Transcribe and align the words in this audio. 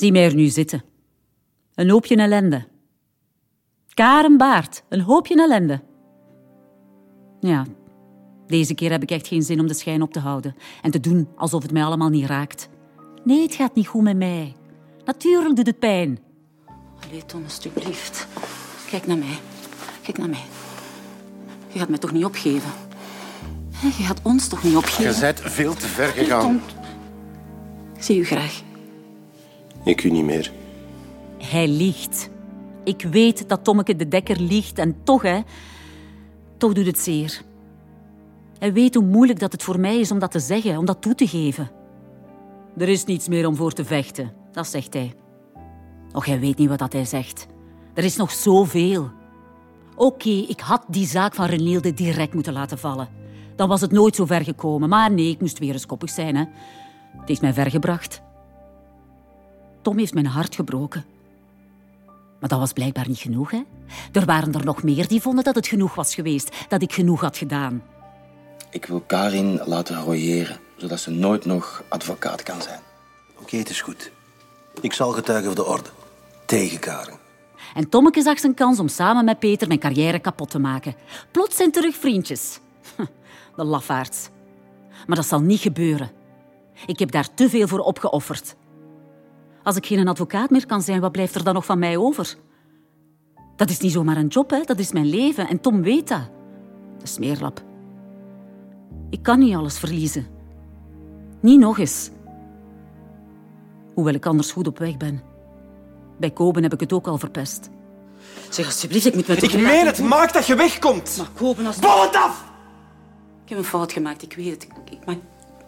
Zie 0.00 0.12
mij 0.12 0.24
er 0.24 0.34
nu 0.34 0.46
zitten. 0.46 0.82
Een 1.74 1.90
hoopje 1.90 2.16
ellende. 2.16 2.66
Karen 3.94 4.36
Baard, 4.36 4.82
een 4.88 5.00
hoopje 5.00 5.42
ellende. 5.42 5.82
Ja, 7.40 7.66
deze 8.46 8.74
keer 8.74 8.90
heb 8.90 9.02
ik 9.02 9.10
echt 9.10 9.26
geen 9.26 9.42
zin 9.42 9.60
om 9.60 9.66
de 9.66 9.74
schijn 9.74 10.02
op 10.02 10.12
te 10.12 10.18
houden 10.18 10.54
en 10.82 10.90
te 10.90 11.00
doen 11.00 11.28
alsof 11.36 11.62
het 11.62 11.72
mij 11.72 11.84
allemaal 11.84 12.08
niet 12.08 12.26
raakt. 12.26 12.68
Nee, 13.24 13.42
het 13.42 13.54
gaat 13.54 13.74
niet 13.74 13.86
goed 13.86 14.02
met 14.02 14.16
mij. 14.16 14.56
Natuurlijk 15.04 15.56
doet 15.56 15.66
het 15.66 15.78
pijn. 15.78 16.18
Allee, 17.06 17.24
Tom, 17.26 17.42
alsjeblieft. 17.44 18.26
Kijk 18.90 19.06
naar 19.06 19.18
mij. 19.18 19.38
Kijk 20.02 20.18
naar 20.18 20.28
mij. 20.28 20.44
Je 21.68 21.78
gaat 21.78 21.88
mij 21.88 21.98
toch 21.98 22.12
niet 22.12 22.24
opgeven? 22.24 22.70
Je 23.80 24.04
gaat 24.04 24.20
ons 24.22 24.48
toch 24.48 24.62
niet 24.62 24.76
opgeven? 24.76 25.14
Je 25.14 25.20
bent 25.20 25.40
veel 25.40 25.74
te 25.74 25.86
ver 25.86 26.08
gegaan. 26.08 26.40
Tom, 26.40 26.60
ik 27.94 28.02
zie 28.02 28.18
u 28.18 28.24
graag. 28.24 28.68
Ik 29.84 30.04
u 30.04 30.10
niet 30.10 30.24
meer. 30.24 30.52
Hij 31.38 31.68
liegt. 31.68 32.30
Ik 32.84 33.02
weet 33.02 33.48
dat 33.48 33.64
Tommeke 33.64 33.96
de 33.96 34.08
Dekker 34.08 34.40
liegt 34.40 34.78
en 34.78 34.96
toch, 35.02 35.22
hè, 35.22 35.40
toch 36.56 36.72
doet 36.72 36.86
het 36.86 36.98
zeer. 36.98 37.42
Hij 38.58 38.72
weet 38.72 38.94
hoe 38.94 39.04
moeilijk 39.04 39.38
dat 39.38 39.52
het 39.52 39.62
voor 39.62 39.80
mij 39.80 39.98
is 39.98 40.10
om 40.10 40.18
dat 40.18 40.30
te 40.30 40.38
zeggen, 40.38 40.76
om 40.76 40.84
dat 40.84 41.02
toe 41.02 41.14
te 41.14 41.26
geven. 41.26 41.70
Er 42.76 42.88
is 42.88 43.04
niets 43.04 43.28
meer 43.28 43.46
om 43.46 43.56
voor 43.56 43.72
te 43.72 43.84
vechten, 43.84 44.32
dat 44.52 44.66
zegt 44.66 44.94
hij. 44.94 45.14
Och, 46.12 46.26
hij 46.26 46.40
weet 46.40 46.58
niet 46.58 46.68
wat 46.68 46.78
dat 46.78 46.92
hij 46.92 47.04
zegt. 47.04 47.46
Er 47.94 48.04
is 48.04 48.16
nog 48.16 48.30
zoveel. 48.30 49.10
Oké, 49.96 50.30
ik 50.30 50.60
had 50.60 50.84
die 50.88 51.06
zaak 51.06 51.34
van 51.34 51.46
Renielde 51.46 51.94
direct 51.94 52.34
moeten 52.34 52.52
laten 52.52 52.78
vallen. 52.78 53.08
Dan 53.56 53.68
was 53.68 53.80
het 53.80 53.92
nooit 53.92 54.14
zo 54.14 54.24
ver 54.24 54.44
gekomen. 54.44 54.88
Maar 54.88 55.12
nee, 55.12 55.30
ik 55.30 55.40
moest 55.40 55.58
weer 55.58 55.72
eens 55.72 55.86
koppig 55.86 56.10
zijn. 56.10 56.36
Hè. 56.36 56.44
Het 57.18 57.28
heeft 57.28 57.40
mij 57.40 57.52
ver 57.52 57.70
gebracht. 57.70 58.22
Tom 59.82 59.98
heeft 59.98 60.14
mijn 60.14 60.26
hart 60.26 60.54
gebroken. 60.54 61.04
Maar 62.40 62.48
dat 62.48 62.58
was 62.58 62.72
blijkbaar 62.72 63.08
niet 63.08 63.18
genoeg. 63.18 63.50
Hè? 63.50 63.62
Er 64.12 64.24
waren 64.24 64.54
er 64.54 64.64
nog 64.64 64.82
meer 64.82 65.08
die 65.08 65.20
vonden 65.20 65.44
dat 65.44 65.54
het 65.54 65.66
genoeg 65.66 65.94
was 65.94 66.14
geweest, 66.14 66.56
dat 66.68 66.82
ik 66.82 66.92
genoeg 66.92 67.20
had 67.20 67.36
gedaan. 67.36 67.82
Ik 68.70 68.84
wil 68.84 69.00
Karin 69.00 69.60
laten 69.64 70.02
royeren, 70.02 70.60
zodat 70.76 71.00
ze 71.00 71.10
nooit 71.10 71.44
nog 71.44 71.82
advocaat 71.88 72.42
kan 72.42 72.62
zijn. 72.62 72.80
Oké, 73.40 73.56
het 73.56 73.70
is 73.70 73.80
goed. 73.80 74.10
Ik 74.80 74.92
zal 74.92 75.12
getuigen 75.12 75.46
voor 75.46 75.64
de 75.64 75.70
orde. 75.70 75.88
Tegen 76.46 76.78
Karin. 76.78 77.18
En 77.74 77.88
Tommeke 77.88 78.22
zag 78.22 78.38
zijn 78.38 78.54
kans 78.54 78.78
om 78.78 78.88
samen 78.88 79.24
met 79.24 79.38
Peter 79.38 79.66
mijn 79.66 79.80
carrière 79.80 80.18
kapot 80.18 80.50
te 80.50 80.58
maken. 80.58 80.94
Plots 81.30 81.56
zijn 81.56 81.72
terug 81.72 81.96
vriendjes. 81.96 82.60
De 83.56 83.64
lafaards. 83.64 84.28
Maar 85.06 85.16
dat 85.16 85.26
zal 85.26 85.40
niet 85.40 85.60
gebeuren. 85.60 86.10
Ik 86.86 86.98
heb 86.98 87.10
daar 87.10 87.34
te 87.34 87.48
veel 87.48 87.68
voor 87.68 87.78
opgeofferd. 87.78 88.54
Als 89.62 89.76
ik 89.76 89.86
geen 89.86 90.08
advocaat 90.08 90.50
meer 90.50 90.66
kan 90.66 90.82
zijn, 90.82 91.00
wat 91.00 91.12
blijft 91.12 91.34
er 91.34 91.44
dan 91.44 91.54
nog 91.54 91.64
van 91.64 91.78
mij 91.78 91.96
over? 91.96 92.36
Dat 93.56 93.70
is 93.70 93.78
niet 93.78 93.92
zomaar 93.92 94.16
een 94.16 94.26
job, 94.26 94.50
hè? 94.50 94.60
dat 94.64 94.78
is 94.78 94.92
mijn 94.92 95.06
leven. 95.06 95.48
En 95.48 95.60
Tom 95.60 95.82
weet 95.82 96.08
dat. 96.08 96.30
De 96.98 97.06
smeerlap. 97.06 97.62
Ik 99.10 99.22
kan 99.22 99.38
niet 99.38 99.54
alles 99.54 99.78
verliezen. 99.78 100.26
Niet 101.40 101.58
nog 101.58 101.78
eens. 101.78 102.10
Hoewel 103.94 104.14
ik 104.14 104.26
anders 104.26 104.52
goed 104.52 104.66
op 104.66 104.78
weg 104.78 104.96
ben. 104.96 105.22
Bij 106.18 106.30
Koben 106.30 106.62
heb 106.62 106.72
ik 106.72 106.80
het 106.80 106.92
ook 106.92 107.06
al 107.06 107.18
verpest. 107.18 107.70
Zeg 108.50 108.66
alsjeblieft, 108.66 109.06
ik 109.06 109.14
moet 109.14 109.26
met 109.26 109.42
Ik 109.42 109.60
meen 109.60 109.86
het, 109.86 110.02
maak 110.02 110.32
dat 110.32 110.46
je 110.46 110.54
wegkomt. 110.54 111.14
Maar 111.18 111.30
Koben, 111.34 111.66
als... 111.66 111.78
Bouw 111.78 112.02
het 112.02 112.16
af! 112.16 112.44
Ik 113.44 113.48
heb 113.48 113.58
een 113.58 113.64
fout 113.64 113.92
gemaakt, 113.92 114.22
ik 114.22 114.32
weet 114.32 114.50
het. 114.50 114.62
Ik, 114.62 114.92
ik 114.92 115.06
maak, 115.06 115.16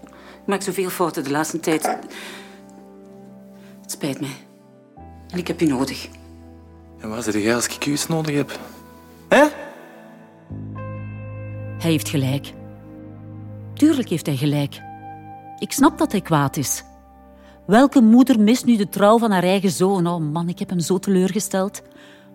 ik 0.09 0.47
maak 0.47 0.63
zoveel 0.63 0.91
fouten 0.91 1.25
de 1.25 1.31
laatste 1.31 1.61
tijd. 1.61 1.97
Het 4.03 4.17
spijt 4.17 4.31
mij. 4.31 4.47
En 5.29 5.39
ik 5.39 5.47
heb 5.47 5.61
u 5.61 5.67
nodig. 5.67 6.09
En 6.99 7.09
waar 7.09 7.23
zit 7.23 7.35
jij 7.35 7.55
als 7.55 7.67
ik 7.67 7.87
u 7.87 7.97
nodig 8.09 8.35
heb? 8.35 8.59
Hè? 9.29 9.49
Hij 11.79 11.91
heeft 11.91 12.09
gelijk. 12.09 12.53
Tuurlijk 13.75 14.09
heeft 14.09 14.27
hij 14.27 14.37
gelijk. 14.37 14.81
Ik 15.59 15.73
snap 15.73 15.99
dat 15.99 16.13
hij 16.13 16.21
kwaad 16.21 16.57
is. 16.57 16.85
Welke 17.67 18.01
moeder 18.01 18.41
mist 18.41 18.65
nu 18.65 18.77
de 18.77 18.89
trouw 18.89 19.19
van 19.19 19.31
haar 19.31 19.43
eigen 19.43 19.71
zoon? 19.71 20.07
Oh 20.07 20.33
man, 20.33 20.49
ik 20.49 20.59
heb 20.59 20.69
hem 20.69 20.81
zo 20.81 20.99
teleurgesteld. 20.99 21.83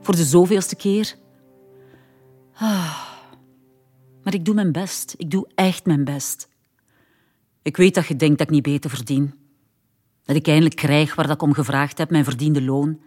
Voor 0.02 0.16
de 0.16 0.24
zoveelste 0.24 0.76
keer. 0.76 1.16
Ah. 2.54 3.02
Maar 4.24 4.34
ik 4.34 4.46
doe 4.46 4.56
mijn 4.56 4.72
best. 4.72 5.14
Ik 5.18 5.32
doe 5.32 5.48
echt 5.56 5.86
mijn 5.86 6.04
best. 6.04 6.50
Ik 7.62 7.78
weet 7.78 7.96
dat 7.96 8.08
je 8.08 8.16
denkt 8.16 8.38
dat 8.38 8.48
ik 8.48 8.54
niet 8.54 8.64
beter 8.64 8.90
verdien. 8.90 9.47
Dat 10.28 10.36
ik 10.36 10.48
eindelijk 10.48 10.76
krijg 10.76 11.16
waar 11.16 11.28
dat 11.28 11.36
ik 11.36 11.42
om 11.42 11.54
gevraagd 11.54 11.98
heb, 11.98 12.10
mijn 12.10 12.24
verdiende 12.24 12.62
loon. 12.62 13.00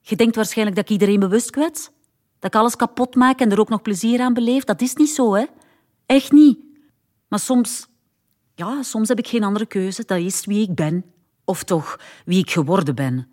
Je 0.00 0.16
denkt 0.16 0.36
waarschijnlijk 0.36 0.76
dat 0.76 0.84
ik 0.84 0.90
iedereen 0.90 1.20
bewust 1.20 1.50
kwets? 1.50 1.90
Dat 2.38 2.54
ik 2.54 2.60
alles 2.60 2.76
kapot 2.76 3.14
maak 3.14 3.40
en 3.40 3.50
er 3.50 3.60
ook 3.60 3.68
nog 3.68 3.82
plezier 3.82 4.20
aan 4.20 4.34
beleef? 4.34 4.64
Dat 4.64 4.80
is 4.80 4.94
niet 4.94 5.10
zo, 5.10 5.34
hè? 5.34 5.44
Echt 6.06 6.32
niet. 6.32 6.58
Maar 7.28 7.38
soms... 7.38 7.86
Ja, 8.54 8.82
soms 8.82 9.08
heb 9.08 9.18
ik 9.18 9.26
geen 9.26 9.44
andere 9.44 9.66
keuze. 9.66 10.04
Dat 10.06 10.18
is 10.18 10.46
wie 10.46 10.68
ik 10.68 10.74
ben. 10.74 11.04
Of 11.44 11.62
toch, 11.62 12.00
wie 12.24 12.38
ik 12.38 12.50
geworden 12.50 12.94
ben. 12.94 13.28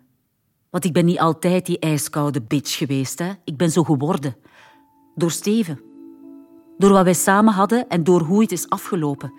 Want 0.70 0.84
ik 0.84 0.92
ben 0.92 1.04
niet 1.04 1.18
altijd 1.18 1.66
die 1.66 1.78
ijskoude 1.78 2.42
bitch 2.42 2.76
geweest, 2.76 3.18
hè? 3.18 3.32
Ik 3.44 3.56
ben 3.56 3.70
zo 3.70 3.82
geworden. 3.82 4.36
Door 5.14 5.30
Steven. 5.30 5.80
Door 6.78 6.90
wat 6.90 7.04
wij 7.04 7.14
samen 7.14 7.52
hadden 7.52 7.88
en 7.88 8.04
door 8.04 8.20
hoe 8.20 8.40
het 8.40 8.52
is 8.52 8.68
afgelopen. 8.68 9.32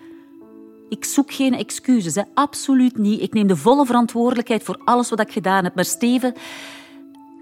Ik 0.88 1.04
zoek 1.04 1.32
geen 1.32 1.54
excuses, 1.54 2.14
hè. 2.14 2.22
absoluut 2.34 2.98
niet. 2.98 3.20
Ik 3.20 3.32
neem 3.32 3.46
de 3.46 3.56
volle 3.56 3.86
verantwoordelijkheid 3.86 4.62
voor 4.62 4.80
alles 4.84 5.10
wat 5.10 5.20
ik 5.20 5.32
gedaan 5.32 5.64
heb. 5.64 5.74
Maar 5.74 5.84
Steven... 5.84 6.34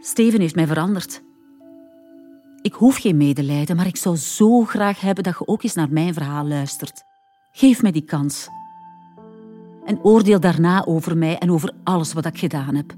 Steven 0.00 0.40
heeft 0.40 0.54
mij 0.54 0.66
veranderd. 0.66 1.22
Ik 2.62 2.72
hoef 2.72 2.96
geen 2.96 3.16
medelijden, 3.16 3.76
maar 3.76 3.86
ik 3.86 3.96
zou 3.96 4.16
zo 4.16 4.64
graag 4.64 5.00
hebben 5.00 5.24
dat 5.24 5.38
je 5.38 5.46
ook 5.46 5.62
eens 5.62 5.74
naar 5.74 5.90
mijn 5.90 6.14
verhaal 6.14 6.46
luistert. 6.46 7.02
Geef 7.52 7.82
mij 7.82 7.92
die 7.92 8.04
kans. 8.04 8.48
En 9.84 10.02
oordeel 10.02 10.40
daarna 10.40 10.84
over 10.86 11.16
mij 11.16 11.38
en 11.38 11.50
over 11.50 11.72
alles 11.84 12.12
wat 12.12 12.26
ik 12.26 12.38
gedaan 12.38 12.74
heb. 12.74 12.94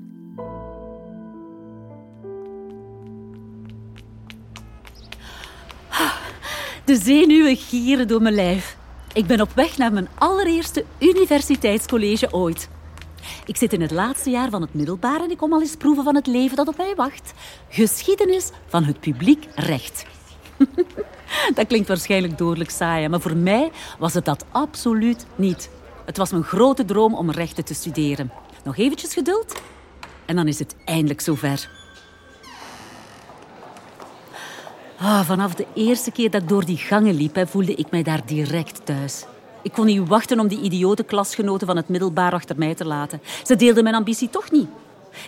De 6.85 6.97
zenuwen 6.97 7.57
gieren 7.57 8.09
door 8.09 8.23
mijn 8.23 8.35
lijf. 8.35 8.77
Ik 9.15 9.27
ben 9.27 9.41
op 9.41 9.51
weg 9.55 9.77
naar 9.77 9.93
mijn 9.93 10.09
allereerste 10.15 10.85
universiteitscollege 10.99 12.33
ooit. 12.33 12.69
Ik 13.47 13.57
zit 13.57 13.73
in 13.73 13.81
het 13.81 13.91
laatste 13.91 14.31
jaar 14.31 14.51
van 14.51 14.61
het 14.61 14.75
middelbaar 14.75 15.21
en 15.21 15.31
ik 15.31 15.37
kom 15.37 15.53
al 15.53 15.61
eens 15.61 15.77
proeven 15.77 16.05
van 16.05 16.15
het 16.15 16.27
leven 16.27 16.57
dat 16.57 16.69
op 16.69 16.77
mij 16.77 16.95
wacht. 16.97 17.33
Geschiedenis 17.69 18.51
van 18.67 18.85
het 18.85 19.01
publiek 19.01 19.47
recht. 19.55 20.07
dat 21.55 21.67
klinkt 21.67 21.89
waarschijnlijk 21.89 22.39
dodelijk 22.39 22.71
saai, 22.71 23.09
maar 23.09 23.21
voor 23.21 23.37
mij 23.37 23.71
was 23.99 24.15
het 24.15 24.25
dat 24.25 24.45
absoluut 24.51 25.27
niet. 25.37 25.71
Het 26.05 26.17
was 26.17 26.31
mijn 26.31 26.45
grote 26.45 26.85
droom 26.85 27.15
om 27.15 27.31
rechten 27.31 27.65
te 27.65 27.75
studeren. 27.75 28.33
Nog 28.65 28.77
eventjes 28.77 29.15
geduld 29.15 29.55
en 30.25 30.37
dan 30.37 30.49
is 30.49 30.59
het 30.59 30.77
eindelijk 30.85 31.21
zover. 31.21 31.84
Ah, 34.99 35.25
vanaf 35.25 35.55
de 35.55 35.67
eerste 35.75 36.11
keer 36.11 36.31
dat 36.31 36.43
ik 36.43 36.49
door 36.49 36.65
die 36.65 36.77
gangen 36.77 37.15
liep, 37.15 37.45
voelde 37.49 37.75
ik 37.75 37.91
mij 37.91 38.03
daar 38.03 38.27
direct 38.27 38.87
thuis. 38.87 39.25
Ik 39.63 39.73
kon 39.73 39.87
niet 39.87 40.09
wachten 40.09 40.41
om 40.41 40.49
die 40.49 40.61
idiote 40.61 41.03
klasgenoten 41.03 41.67
van 41.67 41.77
het 41.77 41.89
middelbaar 41.89 42.33
achter 42.33 42.59
mij 42.59 42.75
te 42.75 42.85
laten. 42.85 43.21
Ze 43.45 43.57
deelden 43.57 43.83
mijn 43.83 43.95
ambitie 43.95 44.31
toch 44.31 44.51
niet. 44.51 44.69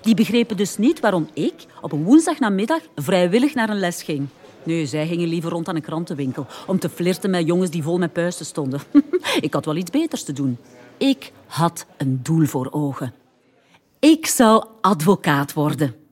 Die 0.02 0.14
begrepen 0.14 0.56
dus 0.56 0.76
niet 0.76 1.00
waarom 1.00 1.28
ik 1.32 1.54
op 1.80 1.92
een 1.92 2.04
woensdagnamiddag 2.04 2.80
vrijwillig 2.94 3.54
naar 3.54 3.68
een 3.68 3.78
les 3.78 4.02
ging. 4.02 4.28
Nee, 4.62 4.86
zij 4.86 5.06
gingen 5.06 5.28
liever 5.28 5.50
rond 5.50 5.68
aan 5.68 5.76
een 5.76 5.82
krantenwinkel 5.82 6.46
om 6.66 6.78
te 6.78 6.88
flirten 6.88 7.30
met 7.30 7.46
jongens 7.46 7.70
die 7.70 7.82
vol 7.82 7.98
met 7.98 8.12
puisten 8.12 8.46
stonden. 8.46 8.80
ik 9.40 9.52
had 9.52 9.64
wel 9.64 9.76
iets 9.76 9.90
beters 9.90 10.22
te 10.22 10.32
doen. 10.32 10.58
Ik 10.96 11.32
had 11.46 11.86
een 11.96 12.20
doel 12.22 12.46
voor 12.46 12.68
ogen. 12.70 13.14
Ik 13.98 14.26
zou 14.26 14.64
advocaat 14.80 15.52
worden. 15.52 16.05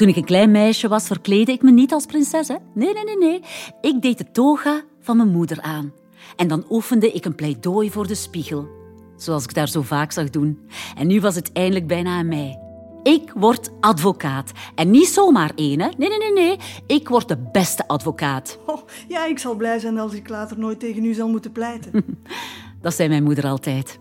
Toen 0.00 0.08
ik 0.08 0.16
een 0.16 0.24
klein 0.24 0.50
meisje 0.50 0.88
was, 0.88 1.06
verkleedde 1.06 1.52
ik 1.52 1.62
me 1.62 1.70
niet 1.70 1.92
als 1.92 2.06
prinses. 2.06 2.48
Hè? 2.48 2.54
Nee, 2.74 2.92
nee, 2.94 3.04
nee, 3.04 3.18
nee. 3.18 3.42
Ik 3.80 4.02
deed 4.02 4.18
de 4.18 4.30
toga 4.30 4.82
van 5.00 5.16
mijn 5.16 5.28
moeder 5.28 5.60
aan. 5.60 5.92
En 6.36 6.48
dan 6.48 6.64
oefende 6.70 7.12
ik 7.12 7.24
een 7.24 7.34
pleidooi 7.34 7.90
voor 7.90 8.06
de 8.06 8.14
spiegel. 8.14 8.68
Zoals 9.16 9.44
ik 9.44 9.54
daar 9.54 9.68
zo 9.68 9.82
vaak 9.82 10.12
zag 10.12 10.30
doen. 10.30 10.68
En 10.96 11.06
nu 11.06 11.20
was 11.20 11.34
het 11.34 11.52
eindelijk 11.52 11.86
bijna 11.86 12.18
aan 12.18 12.28
mij. 12.28 12.58
Ik 13.02 13.32
word 13.34 13.70
advocaat. 13.80 14.52
En 14.74 14.90
niet 14.90 15.08
zomaar 15.08 15.52
één, 15.54 15.80
hè? 15.80 15.88
Nee, 15.96 16.08
nee, 16.08 16.18
nee, 16.18 16.32
nee. 16.32 16.56
Ik 16.86 17.08
word 17.08 17.28
de 17.28 17.38
beste 17.52 17.88
advocaat. 17.88 18.58
Oh, 18.66 18.80
ja, 19.08 19.26
ik 19.26 19.38
zal 19.38 19.54
blij 19.54 19.78
zijn 19.78 19.98
als 19.98 20.12
ik 20.12 20.28
later 20.28 20.58
nooit 20.58 20.80
tegen 20.80 21.04
u 21.04 21.14
zal 21.14 21.28
moeten 21.28 21.52
pleiten. 21.52 22.04
dat 22.82 22.94
zei 22.94 23.08
mijn 23.08 23.24
moeder 23.24 23.46
altijd. 23.46 23.98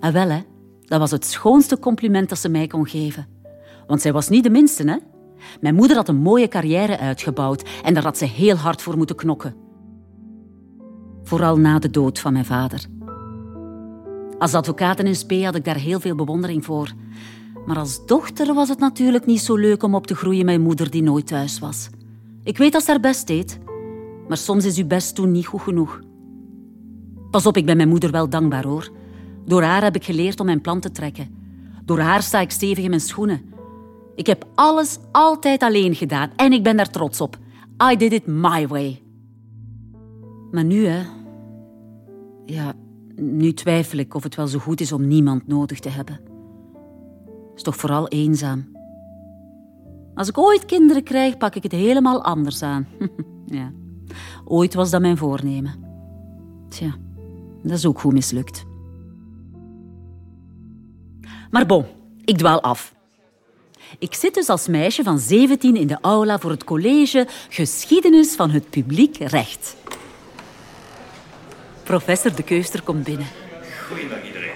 En 0.00 0.12
wel, 0.12 0.28
hè. 0.28 0.40
Dat 0.80 1.00
was 1.00 1.10
het 1.10 1.26
schoonste 1.26 1.78
compliment 1.78 2.28
dat 2.28 2.38
ze 2.38 2.48
mij 2.48 2.66
kon 2.66 2.86
geven. 2.86 3.26
Want 3.86 4.00
zij 4.00 4.12
was 4.12 4.28
niet 4.28 4.44
de 4.44 4.50
minste, 4.50 4.82
hè. 4.90 4.96
Mijn 5.60 5.74
moeder 5.74 5.96
had 5.96 6.08
een 6.08 6.22
mooie 6.22 6.48
carrière 6.48 6.98
uitgebouwd 6.98 7.68
en 7.82 7.94
daar 7.94 8.02
had 8.02 8.18
ze 8.18 8.24
heel 8.24 8.56
hard 8.56 8.82
voor 8.82 8.96
moeten 8.96 9.16
knokken. 9.16 9.54
Vooral 11.22 11.58
na 11.58 11.78
de 11.78 11.90
dood 11.90 12.18
van 12.18 12.32
mijn 12.32 12.44
vader. 12.44 12.86
Als 14.38 14.54
advocaat 14.54 15.00
in 15.00 15.16
SP 15.20 15.32
had 15.32 15.54
ik 15.54 15.64
daar 15.64 15.76
heel 15.76 16.00
veel 16.00 16.14
bewondering 16.14 16.64
voor. 16.64 16.92
Maar 17.66 17.78
als 17.78 18.06
dochter 18.06 18.54
was 18.54 18.68
het 18.68 18.78
natuurlijk 18.78 19.26
niet 19.26 19.40
zo 19.40 19.56
leuk 19.56 19.82
om 19.82 19.94
op 19.94 20.06
te 20.06 20.14
groeien 20.14 20.44
met 20.44 20.60
moeder 20.60 20.90
die 20.90 21.02
nooit 21.02 21.26
thuis 21.26 21.58
was. 21.58 21.88
Ik 22.42 22.58
weet 22.58 22.72
dat 22.72 22.84
ze 22.84 22.90
haar 22.90 23.00
best 23.00 23.26
deed, 23.26 23.58
maar 24.28 24.36
soms 24.36 24.64
is 24.64 24.78
uw 24.78 24.86
best 24.86 25.14
toen 25.14 25.30
niet 25.30 25.46
goed 25.46 25.60
genoeg. 25.60 26.00
Pas 27.30 27.46
op, 27.46 27.56
ik 27.56 27.66
ben 27.66 27.76
mijn 27.76 27.88
moeder 27.88 28.10
wel 28.10 28.28
dankbaar 28.28 28.64
hoor. 28.64 28.90
Door 29.44 29.62
haar 29.62 29.82
heb 29.82 29.94
ik 29.94 30.04
geleerd 30.04 30.40
om 30.40 30.46
mijn 30.46 30.60
plan 30.60 30.80
te 30.80 30.90
trekken. 30.90 31.28
Door 31.84 31.98
haar 31.98 32.22
sta 32.22 32.40
ik 32.40 32.50
stevig 32.50 32.84
in 32.84 32.90
mijn 32.90 33.02
schoenen. 33.02 33.51
Ik 34.14 34.26
heb 34.26 34.46
alles 34.54 34.98
altijd 35.12 35.62
alleen 35.62 35.94
gedaan 35.94 36.30
en 36.36 36.52
ik 36.52 36.62
ben 36.62 36.76
daar 36.76 36.90
trots 36.90 37.20
op. 37.20 37.38
I 37.92 37.96
did 37.96 38.12
it 38.12 38.26
my 38.26 38.68
way. 38.68 39.02
Maar 40.50 40.64
nu, 40.64 40.86
hè. 40.86 41.02
Ja, 42.46 42.74
nu 43.16 43.52
twijfel 43.52 43.98
ik 43.98 44.14
of 44.14 44.22
het 44.22 44.34
wel 44.34 44.46
zo 44.46 44.58
goed 44.58 44.80
is 44.80 44.92
om 44.92 45.06
niemand 45.06 45.46
nodig 45.46 45.80
te 45.80 45.88
hebben. 45.88 46.20
Is 47.54 47.62
toch 47.62 47.76
vooral 47.76 48.08
eenzaam. 48.08 48.70
Als 50.14 50.28
ik 50.28 50.38
ooit 50.38 50.64
kinderen 50.64 51.02
krijg, 51.02 51.36
pak 51.36 51.54
ik 51.54 51.62
het 51.62 51.72
helemaal 51.72 52.24
anders 52.24 52.62
aan. 52.62 52.86
ja, 53.46 53.72
ooit 54.44 54.74
was 54.74 54.90
dat 54.90 55.00
mijn 55.00 55.16
voornemen. 55.16 55.74
Tja, 56.68 56.96
dat 57.62 57.72
is 57.72 57.86
ook 57.86 58.00
goed 58.00 58.12
mislukt. 58.12 58.64
Maar 61.50 61.66
bon, 61.66 61.84
ik 62.24 62.38
dwaal 62.38 62.60
af. 62.60 62.94
Ik 63.98 64.14
zit 64.14 64.34
dus 64.34 64.48
als 64.48 64.68
meisje 64.68 65.02
van 65.02 65.18
17 65.18 65.76
in 65.76 65.86
de 65.86 65.98
aula 66.00 66.38
voor 66.38 66.50
het 66.50 66.64
college 66.64 67.26
Geschiedenis 67.48 68.34
van 68.34 68.50
het 68.50 68.70
Publiek 68.70 69.16
Recht. 69.16 69.76
Professor 71.82 72.34
De 72.34 72.42
Keuster 72.42 72.82
komt 72.82 73.04
binnen. 73.04 73.26
Goedemiddag 73.88 74.26
iedereen. 74.26 74.50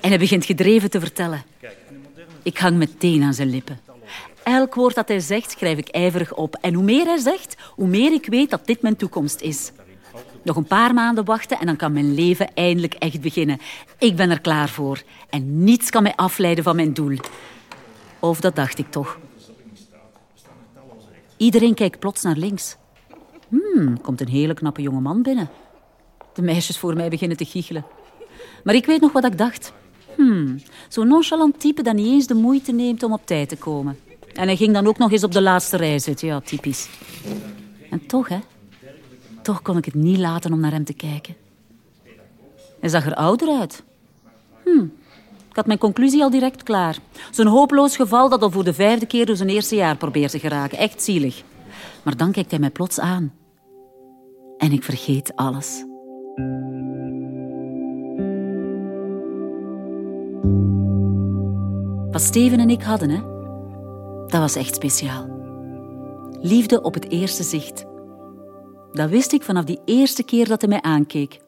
En 0.00 0.08
hij 0.08 0.18
begint 0.18 0.44
gedreven 0.44 0.90
te 0.90 1.00
vertellen. 1.00 1.42
Ik 2.42 2.58
hang 2.58 2.76
meteen 2.76 3.22
aan 3.22 3.34
zijn 3.34 3.50
lippen. 3.50 3.80
Elk 4.42 4.74
woord 4.74 4.94
dat 4.94 5.08
hij 5.08 5.20
zegt, 5.20 5.50
schrijf 5.50 5.78
ik 5.78 5.88
ijverig 5.88 6.34
op. 6.34 6.56
En 6.60 6.74
hoe 6.74 6.84
meer 6.84 7.04
hij 7.04 7.18
zegt, 7.18 7.56
hoe 7.74 7.86
meer 7.86 8.12
ik 8.12 8.26
weet 8.26 8.50
dat 8.50 8.66
dit 8.66 8.82
mijn 8.82 8.96
toekomst 8.96 9.40
is. 9.40 9.72
Nog 10.42 10.56
een 10.56 10.64
paar 10.64 10.94
maanden 10.94 11.24
wachten 11.24 11.58
en 11.58 11.66
dan 11.66 11.76
kan 11.76 11.92
mijn 11.92 12.14
leven 12.14 12.54
eindelijk 12.54 12.94
echt 12.94 13.20
beginnen. 13.20 13.60
Ik 13.98 14.16
ben 14.16 14.30
er 14.30 14.40
klaar 14.40 14.68
voor. 14.68 15.02
En 15.30 15.64
niets 15.64 15.90
kan 15.90 16.02
mij 16.02 16.16
afleiden 16.16 16.64
van 16.64 16.76
mijn 16.76 16.94
doel. 16.94 17.16
Of 18.20 18.40
dat 18.40 18.56
dacht 18.56 18.78
ik 18.78 18.90
toch. 18.90 19.18
Iedereen 21.36 21.74
kijkt 21.74 21.98
plots 21.98 22.22
naar 22.22 22.36
links. 22.36 22.76
Hmm, 23.48 24.00
komt 24.00 24.20
een 24.20 24.28
hele 24.28 24.54
knappe 24.54 24.82
jonge 24.82 25.00
man 25.00 25.22
binnen. 25.22 25.50
De 26.34 26.42
meisjes 26.42 26.78
voor 26.78 26.94
mij 26.94 27.08
beginnen 27.08 27.36
te 27.36 27.44
giechelen. 27.44 27.84
Maar 28.64 28.74
ik 28.74 28.86
weet 28.86 29.00
nog 29.00 29.12
wat 29.12 29.24
ik 29.24 29.38
dacht. 29.38 29.72
Hmm, 30.16 30.60
zo'n 30.88 31.08
nonchalant 31.08 31.60
type 31.60 31.82
dat 31.82 31.94
niet 31.94 32.06
eens 32.06 32.26
de 32.26 32.34
moeite 32.34 32.72
neemt 32.72 33.02
om 33.02 33.12
op 33.12 33.26
tijd 33.26 33.48
te 33.48 33.56
komen. 33.56 33.98
En 34.34 34.46
hij 34.46 34.56
ging 34.56 34.72
dan 34.72 34.86
ook 34.86 34.98
nog 34.98 35.12
eens 35.12 35.24
op 35.24 35.32
de 35.32 35.42
laatste 35.42 35.76
rij 35.76 35.98
zitten. 35.98 36.28
Ja, 36.28 36.40
typisch. 36.40 36.88
En 37.90 38.06
toch, 38.06 38.28
hè. 38.28 38.38
Toch 39.42 39.62
kon 39.62 39.76
ik 39.76 39.84
het 39.84 39.94
niet 39.94 40.18
laten 40.18 40.52
om 40.52 40.60
naar 40.60 40.72
hem 40.72 40.84
te 40.84 40.92
kijken. 40.92 41.36
Hij 42.80 42.88
zag 42.88 43.06
er 43.06 43.14
ouder 43.14 43.48
uit. 43.48 43.82
Hmm, 44.64 44.92
ik 45.50 45.56
had 45.56 45.66
mijn 45.66 45.78
conclusie 45.78 46.22
al 46.22 46.30
direct 46.30 46.62
klaar. 46.62 46.98
Zo'n 47.30 47.46
hopeloos 47.46 47.96
geval 47.96 48.28
dat 48.28 48.42
al 48.42 48.50
voor 48.50 48.64
de 48.64 48.74
vijfde 48.74 49.06
keer 49.06 49.26
door 49.26 49.36
zijn 49.36 49.48
eerste 49.48 49.74
jaar 49.74 49.96
probeert 49.96 50.30
te 50.30 50.38
geraken. 50.38 50.78
Echt 50.78 51.02
zielig. 51.02 51.42
Maar 52.02 52.16
dan 52.16 52.32
kijkt 52.32 52.50
hij 52.50 52.60
mij 52.60 52.70
plots 52.70 53.00
aan. 53.00 53.32
En 54.58 54.72
ik 54.72 54.84
vergeet 54.84 55.36
alles. 55.36 55.84
Wat 62.10 62.22
Steven 62.22 62.58
en 62.58 62.70
ik 62.70 62.82
hadden, 62.82 63.10
hè, 63.10 63.20
dat 64.26 64.40
was 64.40 64.56
echt 64.56 64.74
speciaal. 64.74 65.28
Liefde 66.40 66.82
op 66.82 66.94
het 66.94 67.10
eerste 67.10 67.42
zicht. 67.42 67.84
Dat 68.92 69.10
wist 69.10 69.32
ik 69.32 69.42
vanaf 69.42 69.64
die 69.64 69.80
eerste 69.84 70.22
keer 70.22 70.48
dat 70.48 70.60
hij 70.60 70.70
mij 70.70 70.82
aankeek. 70.82 71.40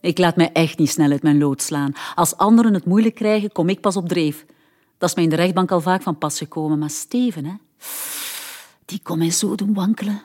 Ik 0.00 0.18
laat 0.18 0.36
mij 0.36 0.52
echt 0.52 0.78
niet 0.78 0.90
snel 0.90 1.10
uit 1.10 1.22
mijn 1.22 1.38
lood 1.38 1.62
slaan. 1.62 1.92
Als 2.14 2.36
anderen 2.36 2.74
het 2.74 2.84
moeilijk 2.84 3.14
krijgen, 3.14 3.52
kom 3.52 3.68
ik 3.68 3.80
pas 3.80 3.96
op 3.96 4.08
dreef. 4.08 4.44
Dat 4.98 5.08
is 5.08 5.14
mij 5.14 5.24
in 5.24 5.30
de 5.30 5.36
rechtbank 5.36 5.70
al 5.70 5.80
vaak 5.80 6.02
van 6.02 6.18
pas 6.18 6.38
gekomen. 6.38 6.78
Maar 6.78 6.90
Steven, 6.90 7.44
hè, 7.44 7.52
die 8.84 9.00
kon 9.02 9.18
mij 9.18 9.30
zo 9.30 9.54
doen 9.54 9.74
wankelen. 9.74 10.22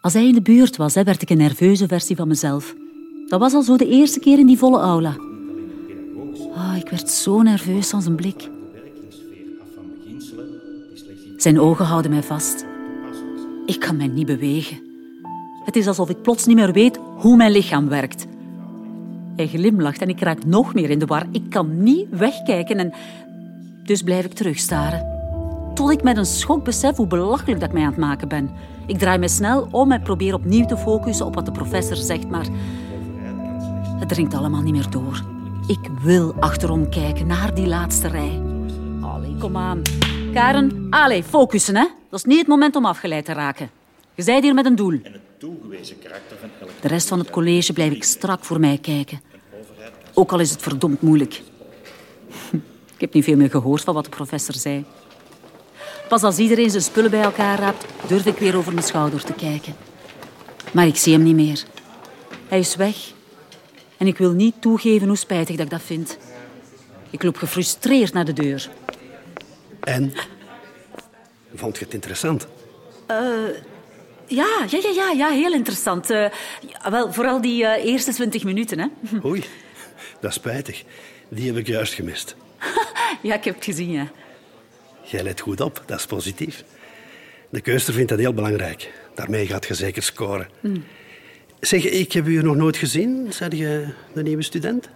Als 0.00 0.12
hij 0.12 0.26
in 0.26 0.34
de 0.34 0.42
buurt 0.42 0.76
was, 0.76 0.94
hè, 0.94 1.02
werd 1.02 1.22
ik 1.22 1.30
een 1.30 1.36
nerveuze 1.36 1.86
versie 1.86 2.16
van 2.16 2.28
mezelf. 2.28 2.74
Dat 3.26 3.40
was 3.40 3.52
al 3.52 3.62
zo 3.62 3.76
de 3.76 3.88
eerste 3.88 4.20
keer 4.20 4.38
in 4.38 4.46
die 4.46 4.58
volle 4.58 4.78
aula. 4.78 5.16
Oh, 6.34 6.74
ik 6.76 6.88
werd 6.88 7.10
zo 7.10 7.42
nerveus 7.42 7.88
van 7.88 8.02
zijn 8.02 8.16
blik. 8.16 8.50
Zijn 11.36 11.60
ogen 11.60 11.84
houden 11.84 12.10
mij 12.10 12.22
vast. 12.22 12.64
Ik 13.66 13.80
kan 13.80 13.96
mij 13.96 14.06
niet 14.06 14.26
bewegen. 14.26 14.85
Het 15.66 15.76
is 15.76 15.86
alsof 15.86 16.08
ik 16.08 16.22
plots 16.22 16.46
niet 16.46 16.56
meer 16.56 16.72
weet 16.72 16.98
hoe 17.16 17.36
mijn 17.36 17.50
lichaam 17.50 17.88
werkt. 17.88 18.26
Hij 19.36 19.46
glimlacht 19.46 20.02
en 20.02 20.08
ik 20.08 20.20
raak 20.20 20.44
nog 20.44 20.74
meer 20.74 20.90
in 20.90 20.98
de 20.98 21.06
war. 21.06 21.26
Ik 21.30 21.50
kan 21.50 21.82
niet 21.82 22.06
wegkijken 22.10 22.78
en 22.78 22.92
dus 23.82 24.02
blijf 24.02 24.24
ik 24.24 24.32
terugstaren. 24.32 25.06
Tot 25.74 25.90
ik 25.90 26.02
met 26.02 26.16
een 26.16 26.26
schok 26.26 26.64
besef 26.64 26.96
hoe 26.96 27.06
belachelijk 27.06 27.60
dat 27.60 27.68
ik 27.68 27.74
mij 27.74 27.84
aan 27.84 27.90
het 27.90 27.98
maken 27.98 28.28
ben. 28.28 28.50
Ik 28.86 28.98
draai 28.98 29.18
me 29.18 29.28
snel 29.28 29.68
om 29.70 29.92
en 29.92 30.02
probeer 30.02 30.34
opnieuw 30.34 30.66
te 30.66 30.76
focussen 30.76 31.26
op 31.26 31.34
wat 31.34 31.46
de 31.46 31.52
professor 31.52 31.96
zegt, 31.96 32.28
maar 32.28 32.46
het 33.98 34.08
dringt 34.08 34.34
allemaal 34.34 34.62
niet 34.62 34.74
meer 34.74 34.90
door. 34.90 35.24
Ik 35.66 35.90
wil 36.02 36.34
achterom 36.40 36.88
kijken 36.88 37.26
naar 37.26 37.54
die 37.54 37.66
laatste 37.66 38.08
rij. 38.08 38.42
Allee, 39.00 39.36
kom 39.38 39.56
aan. 39.56 39.82
Karen, 40.32 40.86
allee, 40.90 41.22
focussen, 41.22 41.76
hè. 41.76 41.86
Dat 42.10 42.18
is 42.18 42.24
niet 42.24 42.38
het 42.38 42.46
moment 42.46 42.76
om 42.76 42.84
afgeleid 42.84 43.24
te 43.24 43.32
raken. 43.32 43.70
Je 44.16 44.22
zijt 44.22 44.42
hier 44.42 44.54
met 44.54 44.66
een 44.66 44.76
doel. 44.76 44.98
En 45.02 45.12
het 45.12 45.20
toegewezen 45.38 45.98
karakter 45.98 46.36
van 46.40 46.50
elk 46.60 46.70
De 46.80 46.88
rest 46.88 47.08
van 47.08 47.18
het 47.18 47.30
college 47.30 47.72
blijf 47.72 47.92
ik 47.92 48.04
strak 48.04 48.44
voor 48.44 48.60
mij 48.60 48.78
kijken. 48.78 49.20
Ook 50.14 50.32
al 50.32 50.40
is 50.40 50.50
het 50.50 50.62
verdomd 50.62 51.02
moeilijk. 51.02 51.42
Ik 52.94 53.02
heb 53.02 53.12
niet 53.12 53.24
veel 53.24 53.36
meer 53.36 53.50
gehoord 53.50 53.82
van 53.82 53.94
wat 53.94 54.04
de 54.04 54.10
professor 54.10 54.54
zei. 54.54 54.84
Pas 56.08 56.22
als 56.22 56.38
iedereen 56.38 56.70
zijn 56.70 56.82
spullen 56.82 57.10
bij 57.10 57.22
elkaar 57.22 57.58
raapt, 57.58 57.86
durf 58.08 58.26
ik 58.26 58.38
weer 58.38 58.56
over 58.56 58.72
mijn 58.72 58.86
schouder 58.86 59.24
te 59.24 59.32
kijken. 59.32 59.74
Maar 60.72 60.86
ik 60.86 60.96
zie 60.96 61.12
hem 61.12 61.22
niet 61.22 61.34
meer. 61.34 61.62
Hij 62.48 62.58
is 62.58 62.76
weg. 62.76 63.12
En 63.96 64.06
ik 64.06 64.18
wil 64.18 64.32
niet 64.32 64.54
toegeven 64.60 65.08
hoe 65.08 65.16
spijtig 65.16 65.56
dat 65.56 65.64
ik 65.64 65.70
dat 65.70 65.82
vind. 65.82 66.18
Ik 67.10 67.22
loop 67.22 67.36
gefrustreerd 67.36 68.12
naar 68.12 68.24
de 68.24 68.32
deur. 68.32 68.70
En? 69.80 70.12
Vond 71.54 71.78
je 71.78 71.84
het 71.84 71.94
interessant? 71.94 72.46
Ja, 74.26 74.66
ja, 74.68 74.78
ja, 74.82 74.90
ja, 74.90 75.10
ja 75.10 75.30
heel 75.30 75.52
interessant. 75.52 76.10
Eh, 76.10 76.30
ja, 76.68 76.90
wel, 76.90 77.12
vooral 77.12 77.40
die 77.40 77.66
eh, 77.66 77.84
eerste 77.84 78.12
twintig 78.12 78.44
minuten, 78.44 78.78
hè. 78.78 78.86
Oei, 79.28 79.44
dat 80.20 80.30
is 80.30 80.36
spijtig. 80.36 80.84
Die 81.28 81.46
heb 81.46 81.56
ik 81.56 81.66
juist 81.66 81.92
gemist. 81.94 82.36
Ja, 83.22 83.34
ik 83.34 83.44
heb 83.44 83.54
het 83.54 83.64
gezien, 83.64 83.90
ja. 83.90 84.10
Jij 85.02 85.22
let 85.22 85.40
goed 85.40 85.60
op, 85.60 85.82
dat 85.86 85.98
is 85.98 86.06
positief. 86.06 86.64
De 87.50 87.60
keuster 87.60 87.94
vindt 87.94 88.08
dat 88.08 88.18
heel 88.18 88.32
belangrijk. 88.32 88.92
Daarmee 89.14 89.46
gaat 89.46 89.66
je 89.66 89.74
zeker 89.74 90.02
scoren. 90.02 90.48
Zeg, 91.60 91.84
ik 91.84 92.12
heb 92.12 92.26
u 92.26 92.42
nog 92.42 92.56
nooit 92.56 92.76
gezien. 92.76 93.32
Zeg 93.32 93.52
je 93.52 93.88
de 94.12 94.22
nieuwe 94.22 94.42
student? 94.42 94.88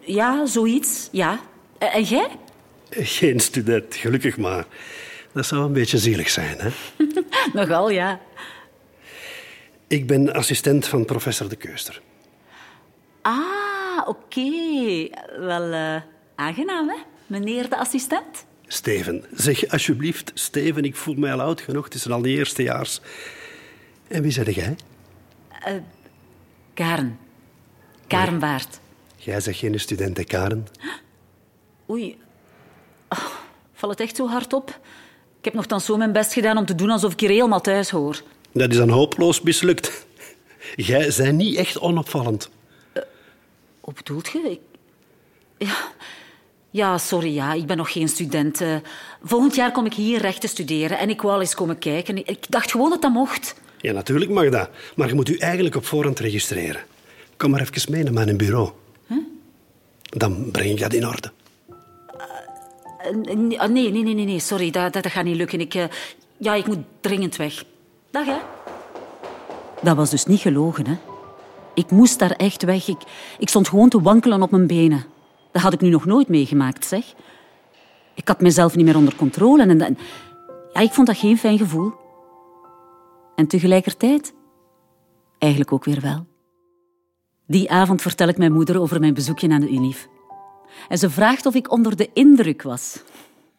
Ja, 0.00 0.46
zoiets, 0.46 1.08
ja. 1.12 1.40
Eh, 1.78 1.94
en 1.94 2.02
jij? 2.02 2.28
Geen 2.90 3.40
student, 3.40 3.94
gelukkig 3.94 4.36
maar. 4.36 4.66
Dat 5.34 5.46
zou 5.46 5.64
een 5.64 5.72
beetje 5.72 5.98
zielig 5.98 6.30
zijn, 6.30 6.56
hè? 6.58 6.70
Nogal, 7.58 7.90
ja. 7.90 8.20
Ik 9.86 10.06
ben 10.06 10.32
assistent 10.32 10.86
van 10.86 11.04
professor 11.04 11.48
De 11.48 11.56
Keuster. 11.56 12.00
Ah, 13.22 14.02
oké. 14.06 14.50
Wel, 15.38 15.72
eh, 15.72 16.02
aangenaam, 16.34 16.88
hè, 16.88 16.96
meneer 17.26 17.68
de 17.68 17.76
assistent? 17.76 18.44
Steven, 18.66 19.24
zeg 19.32 19.68
alsjeblieft, 19.68 20.30
Steven, 20.34 20.84
ik 20.84 20.96
voel 20.96 21.14
mij 21.14 21.32
al 21.32 21.40
oud 21.40 21.60
genoeg. 21.60 21.84
Het 21.84 21.94
is 21.94 22.10
al 22.10 22.22
de 22.22 22.28
eerstejaars. 22.28 23.00
En 24.08 24.22
wie 24.22 24.30
zeg 24.32 24.54
jij? 24.54 24.76
Karen. 26.74 27.18
Karen 28.06 28.38
Baart. 28.38 28.80
Jij 29.16 29.40
zegt 29.40 29.58
geen 29.58 29.80
student, 29.80 30.16
hè, 30.16 30.24
Karen? 30.24 30.66
Oei. 31.90 32.18
Oh, 33.08 33.26
valt 33.72 33.92
het 33.92 34.00
echt 34.00 34.16
zo 34.16 34.26
hard 34.26 34.52
op? 34.52 34.80
Ik 35.44 35.50
heb 35.50 35.58
nogthans 35.58 35.84
zo 35.84 35.96
mijn 35.96 36.12
best 36.12 36.32
gedaan 36.32 36.56
om 36.56 36.66
te 36.66 36.74
doen 36.74 36.90
alsof 36.90 37.12
ik 37.12 37.20
hier 37.20 37.30
helemaal 37.30 37.60
thuis 37.60 37.90
hoor. 37.90 38.22
Dat 38.52 38.70
is 38.70 38.76
dan 38.76 38.88
hopeloos 38.88 39.40
mislukt. 39.40 40.06
Jij 40.76 41.12
bent 41.16 41.36
niet 41.36 41.56
echt 41.56 41.78
onopvallend. 41.78 42.50
Hoe 43.80 43.94
bedoelt 43.94 44.28
je? 44.28 44.38
Ik... 44.38 44.60
Ja. 45.58 45.76
ja, 46.70 46.98
sorry, 46.98 47.34
ja. 47.34 47.52
ik 47.52 47.66
ben 47.66 47.76
nog 47.76 47.92
geen 47.92 48.08
student. 48.08 48.60
Eh, 48.60 48.76
volgend 49.22 49.54
jaar 49.54 49.72
kom 49.72 49.86
ik 49.86 49.94
hier 49.94 50.20
rechten 50.20 50.48
studeren 50.48 50.98
en 50.98 51.10
ik 51.10 51.22
wou 51.22 51.34
al 51.34 51.40
eens 51.40 51.54
komen 51.54 51.78
kijken. 51.78 52.26
Ik 52.26 52.44
dacht 52.48 52.70
gewoon 52.70 52.90
dat 52.90 53.02
dat 53.02 53.12
mocht. 53.12 53.54
Ja, 53.80 53.92
natuurlijk 53.92 54.30
mag 54.30 54.48
dat. 54.48 54.70
Maar 54.96 55.08
je 55.08 55.14
moet 55.14 55.28
u 55.28 55.36
eigenlijk 55.36 55.74
op 55.74 55.86
voorhand 55.86 56.18
registreren. 56.18 56.82
Kom 57.36 57.50
maar 57.50 57.60
even 57.60 57.92
mee 57.92 58.02
naar 58.02 58.12
mijn 58.12 58.36
bureau. 58.36 58.70
Dan 60.02 60.50
breng 60.50 60.70
ik 60.70 60.80
dat 60.80 60.92
in 60.92 61.06
orde. 61.06 61.32
Eh, 63.04 63.36
nee, 63.36 63.60
ah, 63.60 63.70
nee, 63.70 63.90
nee, 63.90 64.02
nee, 64.02 64.24
nee, 64.24 64.40
sorry, 64.40 64.70
dat, 64.70 64.92
dat, 64.92 65.02
dat 65.02 65.12
gaat 65.12 65.24
niet 65.24 65.36
lukken. 65.36 65.60
Ik, 65.60 65.74
eh, 65.74 65.84
ja, 66.36 66.54
ik 66.54 66.66
moet 66.66 66.78
dringend 67.00 67.36
weg. 67.36 67.64
Dag, 68.10 68.26
hè. 68.26 68.36
Dat 69.82 69.96
was 69.96 70.10
dus 70.10 70.24
niet 70.24 70.40
gelogen, 70.40 70.86
hè. 70.86 70.96
Ik 71.74 71.90
moest 71.90 72.18
daar 72.18 72.30
echt 72.30 72.62
weg. 72.62 72.88
Ik, 72.88 73.02
ik 73.38 73.48
stond 73.48 73.68
gewoon 73.68 73.88
te 73.88 74.02
wankelen 74.02 74.42
op 74.42 74.50
mijn 74.50 74.66
benen. 74.66 75.04
Dat 75.52 75.62
had 75.62 75.72
ik 75.72 75.80
nu 75.80 75.88
nog 75.88 76.04
nooit 76.04 76.28
meegemaakt, 76.28 76.86
zeg. 76.86 77.14
Ik 78.14 78.28
had 78.28 78.40
mezelf 78.40 78.76
niet 78.76 78.84
meer 78.84 78.96
onder 78.96 79.16
controle. 79.16 79.62
En, 79.62 79.80
en 79.80 79.98
ja, 80.72 80.80
ik 80.80 80.92
vond 80.92 81.06
dat 81.06 81.16
geen 81.16 81.38
fijn 81.38 81.58
gevoel. 81.58 81.92
En 83.34 83.46
tegelijkertijd 83.46 84.34
eigenlijk 85.38 85.72
ook 85.72 85.84
weer 85.84 86.00
wel. 86.00 86.26
Die 87.46 87.70
avond 87.70 88.02
vertel 88.02 88.28
ik 88.28 88.38
mijn 88.38 88.52
moeder 88.52 88.80
over 88.80 89.00
mijn 89.00 89.14
bezoekje 89.14 89.50
aan 89.50 89.60
de 89.60 89.70
UNIF. 89.70 90.08
En 90.88 90.98
ze 90.98 91.10
vraagt 91.10 91.46
of 91.46 91.54
ik 91.54 91.72
onder 91.72 91.96
de 91.96 92.10
indruk 92.12 92.62
was. 92.62 93.02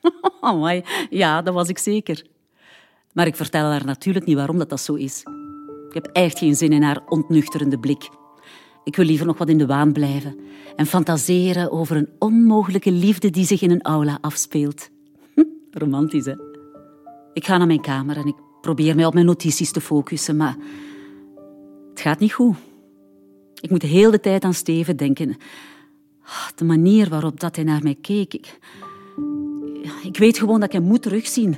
Ja, 1.10 1.41
dat 1.41 1.53
was 1.53 1.69
ik 1.69 1.77
zeker. 1.77 2.25
Maar 3.13 3.27
ik 3.27 3.36
vertel 3.36 3.65
haar 3.65 3.86
natuurlijk 3.86 4.25
niet 4.25 4.36
waarom 4.36 4.57
dat, 4.57 4.69
dat 4.69 4.81
zo 4.81 4.93
is. 4.93 5.24
Ik 5.88 5.93
heb 5.93 6.05
echt 6.05 6.38
geen 6.38 6.55
zin 6.55 6.72
in 6.72 6.84
haar 6.84 7.01
ontnuchterende 7.07 7.79
blik. 7.79 8.10
Ik 8.84 8.95
wil 8.95 9.05
liever 9.05 9.25
nog 9.25 9.38
wat 9.38 9.50
in 9.50 9.57
de 9.57 9.65
waan 9.65 9.91
blijven 9.91 10.39
en 10.75 10.86
fantaseren 10.86 11.72
over 11.72 11.95
een 11.95 12.10
onmogelijke 12.19 12.91
liefde 12.91 13.29
die 13.29 13.45
zich 13.45 13.62
in 13.62 13.72
een 13.72 13.81
aula 13.81 14.17
afspeelt. 14.22 14.89
Romantisch, 15.72 16.25
hè? 16.25 16.34
Ik 17.34 17.45
ga 17.45 17.57
naar 17.57 17.67
mijn 17.67 17.81
kamer 17.81 18.17
en 18.17 18.27
ik 18.27 18.36
probeer 18.62 18.95
mij 18.95 19.05
op 19.05 19.13
mijn 19.13 19.25
notities 19.25 19.72
te 19.72 19.81
focussen, 19.81 20.38
maar 20.38 20.55
het 21.89 22.00
gaat 22.00 22.19
niet 22.19 22.34
goed. 22.34 22.55
Ik 23.62 23.69
moet 23.69 23.81
de 23.81 23.88
hele 23.88 24.19
tijd 24.19 24.43
aan 24.43 24.53
Steven 24.53 24.98
denken. 24.98 25.38
De 26.55 26.65
manier 26.65 27.10
waarop 27.10 27.39
dat 27.39 27.55
hij 27.55 27.65
naar 27.65 27.84
mij 27.84 27.98
keek. 28.01 28.34
Ik, 28.34 28.58
ik 30.03 30.17
weet 30.17 30.38
gewoon 30.38 30.60
dat 30.60 30.70
ik 30.70 30.75
hem 30.75 30.84
moet 30.84 31.01
terugzien. 31.01 31.58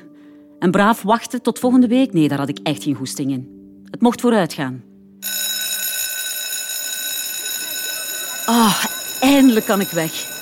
En 0.60 0.72
braaf 0.72 1.02
wachten 1.02 1.42
tot 1.42 1.60
volgende 1.60 1.88
week? 1.88 2.14
Nee, 2.14 2.28
daar 2.28 2.38
had 2.38 2.50
ik 2.50 2.60
echt 2.64 2.84
geen 2.84 2.96
goesting 2.96 3.32
in. 3.32 3.58
Het 3.92 4.02
mocht 4.02 4.22
vooruit 4.22 4.54
gaan. 4.54 4.84
Ah, 8.46 8.84
eindelijk 9.20 9.66
kan 9.66 9.82
ik 9.82 9.90
weg. 9.90 10.36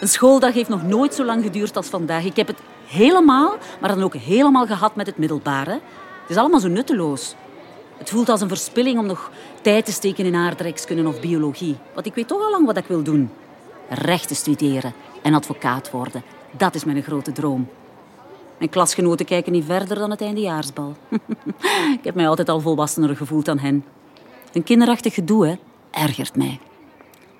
Een 0.00 0.08
schooldag 0.08 0.52
heeft 0.52 0.68
nog 0.68 0.82
nooit 0.82 1.14
zo 1.14 1.24
lang 1.24 1.42
geduurd 1.42 1.76
als 1.76 1.86
vandaag. 1.86 2.24
Ik 2.24 2.36
heb 2.36 2.46
het 2.46 2.58
helemaal, 2.86 3.56
maar 3.80 3.94
dan 3.94 4.02
ook 4.02 4.14
helemaal 4.14 4.66
gehad 4.66 4.96
met 4.96 5.06
het 5.06 5.18
middelbare. 5.18 5.72
Het 6.20 6.30
is 6.30 6.36
allemaal 6.36 6.60
zo 6.60 6.68
nutteloos. 6.68 7.34
Het 7.98 8.10
voelt 8.10 8.28
als 8.28 8.40
een 8.40 8.48
verspilling 8.48 8.98
om 8.98 9.06
nog 9.06 9.30
tijd 9.62 9.84
te 9.84 9.92
steken 9.92 10.24
in 10.24 10.34
aardrijkskunde 10.34 11.08
of 11.08 11.20
biologie. 11.20 11.76
Want 11.94 12.06
ik 12.06 12.14
weet 12.14 12.28
toch 12.28 12.42
al 12.42 12.50
lang 12.50 12.66
wat 12.66 12.76
ik 12.76 12.86
wil 12.86 13.02
doen. 13.02 13.30
Rechten 13.92 14.36
studeren 14.36 14.92
en 15.22 15.34
advocaat 15.34 15.90
worden. 15.90 16.22
Dat 16.56 16.74
is 16.74 16.84
mijn 16.84 17.02
grote 17.02 17.32
droom. 17.32 17.68
Mijn 18.58 18.70
klasgenoten 18.70 19.26
kijken 19.26 19.52
niet 19.52 19.64
verder 19.64 19.98
dan 19.98 20.10
het 20.10 20.20
eindejaarsbal. 20.20 20.96
ik 21.98 22.04
heb 22.04 22.14
mij 22.14 22.28
altijd 22.28 22.48
al 22.48 22.60
volwassener 22.60 23.16
gevoeld 23.16 23.44
dan 23.44 23.58
hen. 23.58 23.84
Een 24.52 24.62
kinderachtig 24.62 25.14
gedoe, 25.14 25.46
hè, 25.46 25.54
ergert 25.90 26.36
mij. 26.36 26.60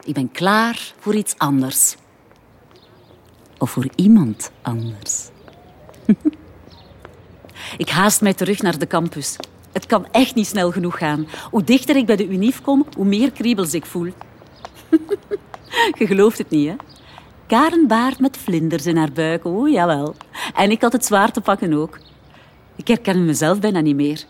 Ik 0.04 0.14
ben 0.14 0.30
klaar 0.30 0.94
voor 0.98 1.14
iets 1.14 1.34
anders. 1.38 1.96
Of 3.58 3.70
voor 3.70 3.86
iemand 3.94 4.50
anders. 4.62 5.28
ik 7.76 7.88
haast 7.88 8.20
mij 8.20 8.34
terug 8.34 8.62
naar 8.62 8.78
de 8.78 8.86
campus. 8.86 9.36
Het 9.72 9.86
kan 9.86 10.06
echt 10.10 10.34
niet 10.34 10.46
snel 10.46 10.70
genoeg 10.70 10.98
gaan. 10.98 11.26
Hoe 11.50 11.64
dichter 11.64 11.96
ik 11.96 12.06
bij 12.06 12.16
de 12.16 12.28
UNIF 12.28 12.62
kom, 12.62 12.86
hoe 12.96 13.04
meer 13.04 13.32
kriebels 13.32 13.74
ik 13.74 13.86
voel. 13.86 14.12
Je 15.98 16.06
gelooft 16.06 16.38
het 16.38 16.50
niet, 16.50 16.68
hè? 16.68 16.74
Karen 17.46 17.86
Baard 17.86 18.18
met 18.18 18.36
vlinders 18.36 18.86
in 18.86 18.96
haar 18.96 19.12
buik, 19.12 19.44
oh 19.44 19.68
jawel. 19.68 20.14
En 20.54 20.70
ik 20.70 20.82
had 20.82 20.92
het 20.92 21.04
zwaar 21.04 21.32
te 21.32 21.40
pakken 21.40 21.72
ook. 21.72 21.98
Ik 22.76 22.88
herken 22.88 23.24
mezelf 23.24 23.60
bijna 23.60 23.80
niet 23.80 23.96
meer. 23.96 24.24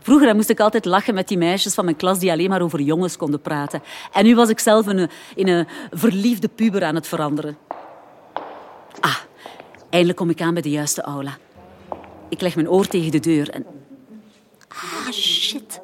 Vroeger 0.00 0.34
moest 0.34 0.48
ik 0.48 0.60
altijd 0.60 0.84
lachen 0.84 1.14
met 1.14 1.28
die 1.28 1.38
meisjes 1.38 1.74
van 1.74 1.84
mijn 1.84 1.96
klas 1.96 2.18
die 2.18 2.30
alleen 2.30 2.48
maar 2.48 2.62
over 2.62 2.80
jongens 2.80 3.16
konden 3.16 3.40
praten. 3.40 3.82
En 4.12 4.24
nu 4.24 4.34
was 4.34 4.48
ik 4.48 4.58
zelf 4.58 4.88
in 4.88 4.98
een, 4.98 5.10
in 5.34 5.48
een 5.48 5.66
verliefde 5.90 6.48
puber 6.48 6.84
aan 6.84 6.94
het 6.94 7.06
veranderen. 7.06 7.56
Ah, 9.00 9.16
eindelijk 9.90 10.18
kom 10.18 10.30
ik 10.30 10.40
aan 10.40 10.52
bij 10.52 10.62
de 10.62 10.70
juiste 10.70 11.02
aula. 11.02 11.36
Ik 12.28 12.40
leg 12.40 12.54
mijn 12.54 12.70
oor 12.70 12.86
tegen 12.86 13.10
de 13.10 13.20
deur 13.20 13.50
en... 13.50 13.66
Ah, 14.68 15.12
shit. 15.12 15.80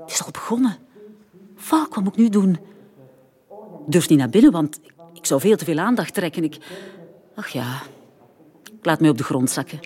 Het 0.00 0.10
is 0.10 0.24
al 0.24 0.30
begonnen. 0.30 0.76
Fuck, 1.56 1.94
wat 1.94 2.04
moet 2.04 2.12
ik 2.12 2.18
nu 2.18 2.28
doen? 2.28 2.58
Durf 3.86 4.08
niet 4.08 4.18
naar 4.18 4.28
binnen, 4.28 4.52
want 4.52 4.80
ik 5.14 5.26
zou 5.26 5.40
veel 5.40 5.56
te 5.56 5.64
veel 5.64 5.78
aandacht 5.78 6.14
trekken. 6.14 6.44
Ik... 6.44 6.56
Ach 7.34 7.48
ja, 7.48 7.82
ik 8.64 8.84
laat 8.84 9.00
mij 9.00 9.10
op 9.10 9.18
de 9.18 9.24
grond 9.24 9.50
zakken. 9.50 9.78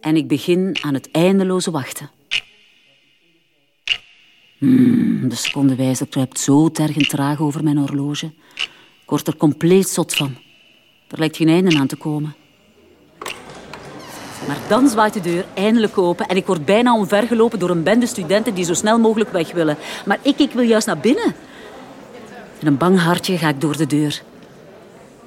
En 0.00 0.16
ik 0.16 0.28
begin 0.28 0.76
aan 0.80 0.94
het 0.94 1.10
eindeloze 1.10 1.70
wachten. 1.70 2.10
Hmm, 4.58 5.28
de 5.28 5.34
secondewijzer 5.34 6.08
kruipt 6.08 6.38
zo 6.38 6.70
tergend 6.70 7.08
traag 7.08 7.40
over 7.40 7.64
mijn 7.64 7.78
horloge. 7.78 8.26
Ik 9.02 9.12
word 9.12 9.26
er 9.26 9.36
compleet 9.36 9.88
zot 9.88 10.14
van. 10.14 10.36
Er 11.08 11.18
lijkt 11.18 11.36
geen 11.36 11.48
einde 11.48 11.78
aan 11.78 11.86
te 11.86 11.96
komen. 11.96 12.34
Maar 14.46 14.58
dan 14.68 14.88
zwaait 14.88 15.12
de 15.12 15.20
deur 15.20 15.44
eindelijk 15.54 15.98
open 15.98 16.26
en 16.26 16.36
ik 16.36 16.46
word 16.46 16.64
bijna 16.64 16.96
omvergelopen 16.96 17.58
door 17.58 17.70
een 17.70 17.82
bende 17.82 18.06
studenten 18.06 18.54
die 18.54 18.64
zo 18.64 18.74
snel 18.74 18.98
mogelijk 18.98 19.30
weg 19.30 19.52
willen. 19.52 19.76
Maar 20.06 20.18
ik, 20.22 20.38
ik 20.38 20.52
wil 20.52 20.64
juist 20.64 20.86
naar 20.86 20.98
binnen. 20.98 21.34
Met 22.58 22.66
een 22.66 22.76
bang 22.76 23.00
hartje 23.00 23.38
ga 23.38 23.48
ik 23.48 23.60
door 23.60 23.76
de 23.76 23.86
deur. 23.86 24.22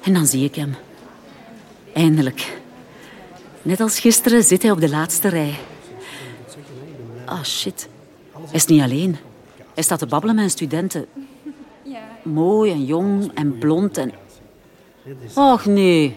En 0.02 0.12
dan 0.12 0.26
zie 0.26 0.44
ik 0.44 0.54
hem. 0.54 0.74
Eindelijk. 1.94 2.58
Net 3.62 3.80
als 3.80 4.00
gisteren 4.00 4.42
zit 4.44 4.62
hij 4.62 4.70
op 4.70 4.80
de 4.80 4.88
laatste 4.88 5.28
rij. 5.28 5.58
Ah, 7.24 7.44
shit. 7.44 7.88
Hij 8.32 8.42
is 8.52 8.66
niet 8.66 8.82
alleen. 8.82 9.16
Hij 9.74 9.82
staat 9.82 9.98
te 9.98 10.06
babbelen 10.06 10.34
met 10.34 10.50
studenten. 10.50 11.06
Mooi 12.22 12.70
en 12.70 12.84
jong 12.84 13.30
en 13.34 13.58
blond 13.58 13.96
en... 13.96 14.12
Och 15.34 15.64
nee, 15.64 16.16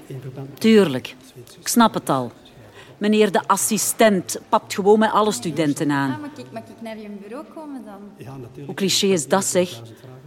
tuurlijk. 0.58 1.16
Ik 1.60 1.68
snap 1.68 1.94
het 1.94 2.10
al. 2.10 2.32
Meneer 2.98 3.32
de 3.32 3.42
assistent 3.48 4.40
papt 4.50 4.74
gewoon 4.74 5.00
met 5.00 5.12
alle 5.12 5.32
studenten 5.32 5.92
aan. 5.92 6.12
Ah, 6.12 6.20
mag, 6.20 6.30
ik, 6.38 6.52
mag 6.52 6.64
ik 6.64 6.82
naar 6.82 6.98
je 6.98 7.10
bureau 7.10 7.46
komen 7.56 7.82
dan? 7.86 8.28
Hoe 8.66 8.76
cliché 8.76 9.08
is 9.08 9.28
dat, 9.28 9.46
zeg? 9.46 9.70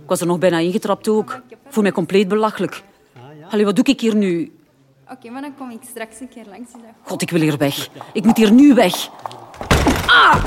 Ik 0.02 0.06
was 0.06 0.20
er 0.20 0.26
nog 0.26 0.38
bijna 0.38 0.58
ingetrapt 0.58 1.08
ook. 1.08 1.42
Ik 1.49 1.56
voel 1.68 1.82
mij 1.82 1.92
compleet 1.92 2.28
belachelijk. 2.28 2.82
Allee, 3.50 3.64
wat 3.64 3.76
doe 3.76 3.85
ik 3.85 4.00
hier 4.00 4.14
nu? 4.14 4.52
Oké, 5.11 5.30
maar 5.30 5.40
dan 5.40 5.54
kom 5.56 5.70
ik 5.70 5.80
straks 5.90 6.20
een 6.20 6.28
keer 6.28 6.44
langs. 6.49 6.70
God, 7.02 7.23
ik 7.23 7.30
wil 7.30 7.40
hier 7.40 7.56
weg. 7.56 7.88
Ik 8.12 8.25
moet 8.25 8.37
hier 8.37 8.52
nu 8.52 8.75
weg. 8.75 9.11
Ah! 10.06 10.44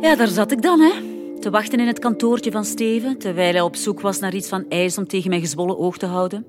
Ja, 0.00 0.16
daar 0.16 0.28
zat 0.28 0.50
ik 0.52 0.62
dan, 0.62 0.80
hè. 0.80 1.13
Te 1.44 1.50
wachten 1.50 1.80
in 1.80 1.86
het 1.86 1.98
kantoortje 1.98 2.50
van 2.50 2.64
Steven, 2.64 3.18
terwijl 3.18 3.52
hij 3.52 3.60
op 3.60 3.76
zoek 3.76 4.00
was 4.00 4.18
naar 4.18 4.34
iets 4.34 4.48
van 4.48 4.64
ijs 4.68 4.98
om 4.98 5.06
tegen 5.06 5.28
mijn 5.28 5.40
gezwollen 5.40 5.78
oog 5.78 5.98
te 5.98 6.06
houden. 6.06 6.46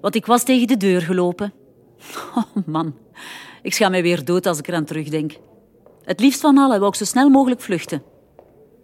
Want 0.00 0.14
ik 0.14 0.26
was 0.26 0.42
tegen 0.42 0.66
de 0.66 0.76
deur 0.76 1.02
gelopen. 1.02 1.52
Oh, 2.34 2.66
man. 2.66 2.94
Ik 3.62 3.74
schaam 3.74 3.90
mij 3.90 4.02
weer 4.02 4.24
dood 4.24 4.46
als 4.46 4.58
ik 4.58 4.68
eraan 4.68 4.84
terugdenk. 4.84 5.36
Het 6.04 6.20
liefst 6.20 6.40
van 6.40 6.58
allen 6.58 6.78
wou 6.78 6.90
ik 6.90 6.98
zo 6.98 7.04
snel 7.04 7.28
mogelijk 7.28 7.60
vluchten. 7.60 8.02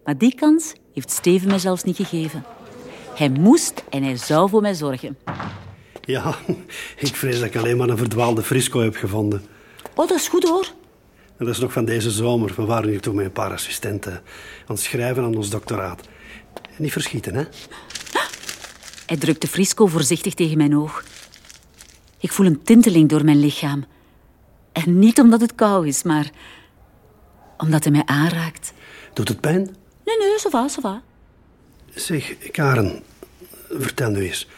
Maar 0.05 0.19
die 0.19 0.35
kans 0.35 0.75
heeft 0.93 1.11
Steven 1.11 1.49
mij 1.49 1.59
zelfs 1.59 1.83
niet 1.83 1.97
gegeven. 1.97 2.45
Hij 3.15 3.29
moest 3.29 3.85
en 3.91 4.03
hij 4.03 4.17
zou 4.17 4.49
voor 4.49 4.61
mij 4.61 4.75
zorgen. 4.75 5.19
Ja, 6.05 6.35
ik 7.07 7.17
vrees 7.17 7.39
dat 7.39 7.49
ik 7.49 7.57
alleen 7.57 7.77
maar 7.77 7.89
een 7.89 7.97
verdwaalde 7.97 8.43
frisco 8.43 8.81
heb 8.81 8.97
gevonden. 8.97 9.43
Oh, 9.95 10.09
dat 10.09 10.19
is 10.19 10.29
goed 10.29 10.49
hoor. 10.49 10.67
Dat 11.39 11.49
is 11.49 11.59
nog 11.59 11.73
van 11.73 11.85
deze 11.85 12.11
zomer. 12.11 12.53
We 12.57 12.65
waren 12.65 12.89
hier 12.89 13.01
toen 13.01 13.15
met 13.15 13.25
een 13.25 13.33
paar 13.33 13.53
assistenten 13.53 14.13
aan 14.13 14.75
het 14.75 14.81
schrijven 14.81 15.25
aan 15.25 15.37
ons 15.37 15.51
doctoraat. 15.51 16.09
Niet 16.79 16.93
verschieten, 16.93 17.35
hè? 17.35 17.45
Hij 19.07 19.17
drukt 19.17 19.41
de 19.41 19.49
frisco 19.49 19.87
voorzichtig 19.87 20.35
tegen 20.35 20.57
mijn 20.57 20.77
oog. 20.77 21.05
Ik 22.19 22.33
voel 22.33 22.47
een 22.47 22.63
tinteling 22.63 23.09
door 23.09 23.25
mijn 23.25 23.41
lichaam. 23.41 23.85
En 24.73 24.99
niet 24.99 25.21
omdat 25.21 25.41
het 25.41 25.55
kou 25.55 25.87
is, 25.87 26.03
maar 26.03 26.31
omdat 27.57 27.83
hij 27.85 27.93
mij 27.93 28.03
aanraakt. 28.05 28.73
Doet 29.13 29.29
het 29.29 29.41
pijn? 29.41 29.63
Nee, 30.05 30.19
nee, 30.19 30.39
zo 30.39 30.49
va, 30.49 30.69
zo 30.69 30.81
va. 30.81 31.03
Zeg, 31.95 32.37
Karen, 32.51 33.03
vertel 33.69 34.11
nu 34.11 34.21
eens. 34.27 34.49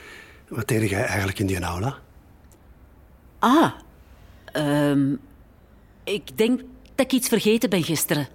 Wat 0.48 0.68
deed 0.68 0.90
jij 0.90 1.04
eigenlijk 1.04 1.38
in 1.38 1.46
die 1.46 1.60
aula? 1.60 1.98
Ah, 3.38 3.72
ehm, 4.52 5.14
ik 6.08 6.38
denk 6.38 6.60
dat 6.94 7.06
ik 7.06 7.12
iets 7.12 7.28
vergeten 7.28 7.70
ben 7.70 7.82
gisteren. 7.82 8.28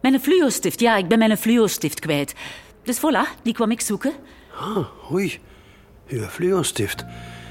Mijn 0.00 0.20
fluo-stift, 0.20 0.80
ja, 0.80 0.96
ik 0.96 1.08
ben 1.08 1.18
mijn 1.18 1.36
fluo-stift 1.36 2.00
kwijt. 2.00 2.34
Dus 2.82 2.98
voilà, 2.98 3.42
die 3.42 3.54
kwam 3.54 3.70
ik 3.70 3.80
zoeken. 3.80 4.12
Ah, 4.60 5.12
oei. 5.12 5.40
Uw 6.08 6.26
fluo-stift. 6.26 7.04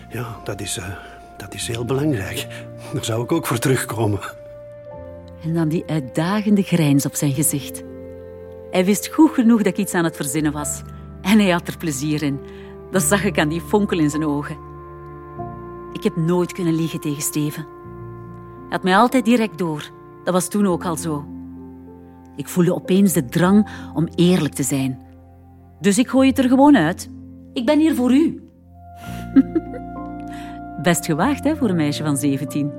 Ja, 0.09 0.41
dat 0.43 0.61
is, 0.61 0.77
eh, 0.77 0.89
dat 1.37 1.53
is 1.53 1.67
heel 1.67 1.85
belangrijk. 1.85 2.47
Daar 2.93 3.05
zou 3.05 3.23
ik 3.23 3.31
ook 3.31 3.47
voor 3.47 3.59
terugkomen. 3.59 4.19
En 5.43 5.53
dan 5.53 5.69
die 5.69 5.83
uitdagende 5.85 6.63
grijns 6.63 7.05
op 7.05 7.15
zijn 7.15 7.33
gezicht. 7.33 7.83
Hij 8.71 8.85
wist 8.85 9.07
goed 9.07 9.31
genoeg 9.31 9.57
dat 9.57 9.73
ik 9.73 9.77
iets 9.77 9.93
aan 9.93 10.03
het 10.03 10.15
verzinnen 10.15 10.51
was. 10.51 10.81
En 11.21 11.39
hij 11.39 11.49
had 11.49 11.67
er 11.67 11.77
plezier 11.77 12.23
in. 12.23 12.39
Dat 12.91 13.03
zag 13.03 13.23
ik 13.23 13.39
aan 13.39 13.49
die 13.49 13.61
fonkel 13.61 13.99
in 13.99 14.09
zijn 14.09 14.25
ogen. 14.25 14.57
Ik 15.93 16.03
heb 16.03 16.15
nooit 16.15 16.51
kunnen 16.51 16.75
liegen 16.75 16.99
tegen 16.99 17.21
Steven. 17.21 17.67
Had 18.73 18.83
mij 18.83 18.95
altijd 18.95 19.25
direct 19.25 19.57
door. 19.57 19.91
Dat 20.23 20.33
was 20.33 20.47
toen 20.47 20.67
ook 20.67 20.85
al 20.85 20.95
zo. 20.95 21.25
Ik 22.35 22.47
voelde 22.47 22.75
opeens 22.75 23.13
de 23.13 23.25
drang 23.25 23.67
om 23.93 24.07
eerlijk 24.15 24.53
te 24.53 24.63
zijn. 24.63 24.99
Dus 25.79 25.97
ik 25.97 26.07
gooi 26.07 26.29
het 26.29 26.37
er 26.37 26.47
gewoon 26.47 26.77
uit. 26.77 27.09
Ik 27.53 27.65
ben 27.65 27.79
hier 27.79 27.95
voor 27.95 28.13
u. 28.13 28.43
Best 30.81 31.05
gewaagd 31.05 31.43
hè, 31.43 31.55
voor 31.55 31.69
een 31.69 31.75
meisje 31.75 32.03
van 32.03 32.17
17. 32.17 32.71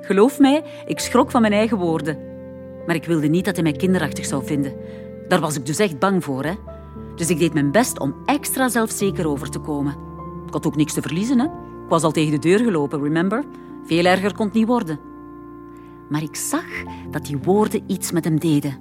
Geloof 0.00 0.38
mij, 0.38 0.64
ik 0.86 0.98
schrok 0.98 1.30
van 1.30 1.40
mijn 1.40 1.52
eigen 1.52 1.78
woorden. 1.78 2.18
Maar 2.86 2.94
ik 2.94 3.04
wilde 3.04 3.28
niet 3.28 3.44
dat 3.44 3.54
hij 3.54 3.64
mij 3.64 3.72
kinderachtig 3.72 4.24
zou 4.24 4.44
vinden. 4.46 4.72
Daar 5.28 5.40
was 5.40 5.56
ik 5.56 5.66
dus 5.66 5.78
echt 5.78 5.98
bang 5.98 6.24
voor. 6.24 6.44
Hè? 6.44 6.54
Dus 7.14 7.30
ik 7.30 7.38
deed 7.38 7.54
mijn 7.54 7.70
best 7.70 7.98
om 7.98 8.14
extra 8.24 8.68
zelfzeker 8.68 9.28
over 9.28 9.50
te 9.50 9.58
komen. 9.58 9.94
Ik 10.46 10.52
had 10.52 10.66
ook 10.66 10.76
niks 10.76 10.94
te 10.94 11.02
verliezen. 11.02 11.38
Hè? 11.38 11.44
Ik 11.44 11.88
was 11.88 12.02
al 12.02 12.12
tegen 12.12 12.32
de 12.32 12.48
deur 12.48 12.58
gelopen, 12.58 13.02
remember? 13.02 13.44
Veel 13.84 14.04
erger 14.04 14.34
kon 14.34 14.46
het 14.46 14.54
niet 14.54 14.66
worden. 14.66 15.07
Maar 16.08 16.22
ik 16.22 16.36
zag 16.36 16.64
dat 17.10 17.26
die 17.26 17.38
woorden 17.38 17.82
iets 17.86 18.12
met 18.12 18.24
hem 18.24 18.38
deden. 18.38 18.76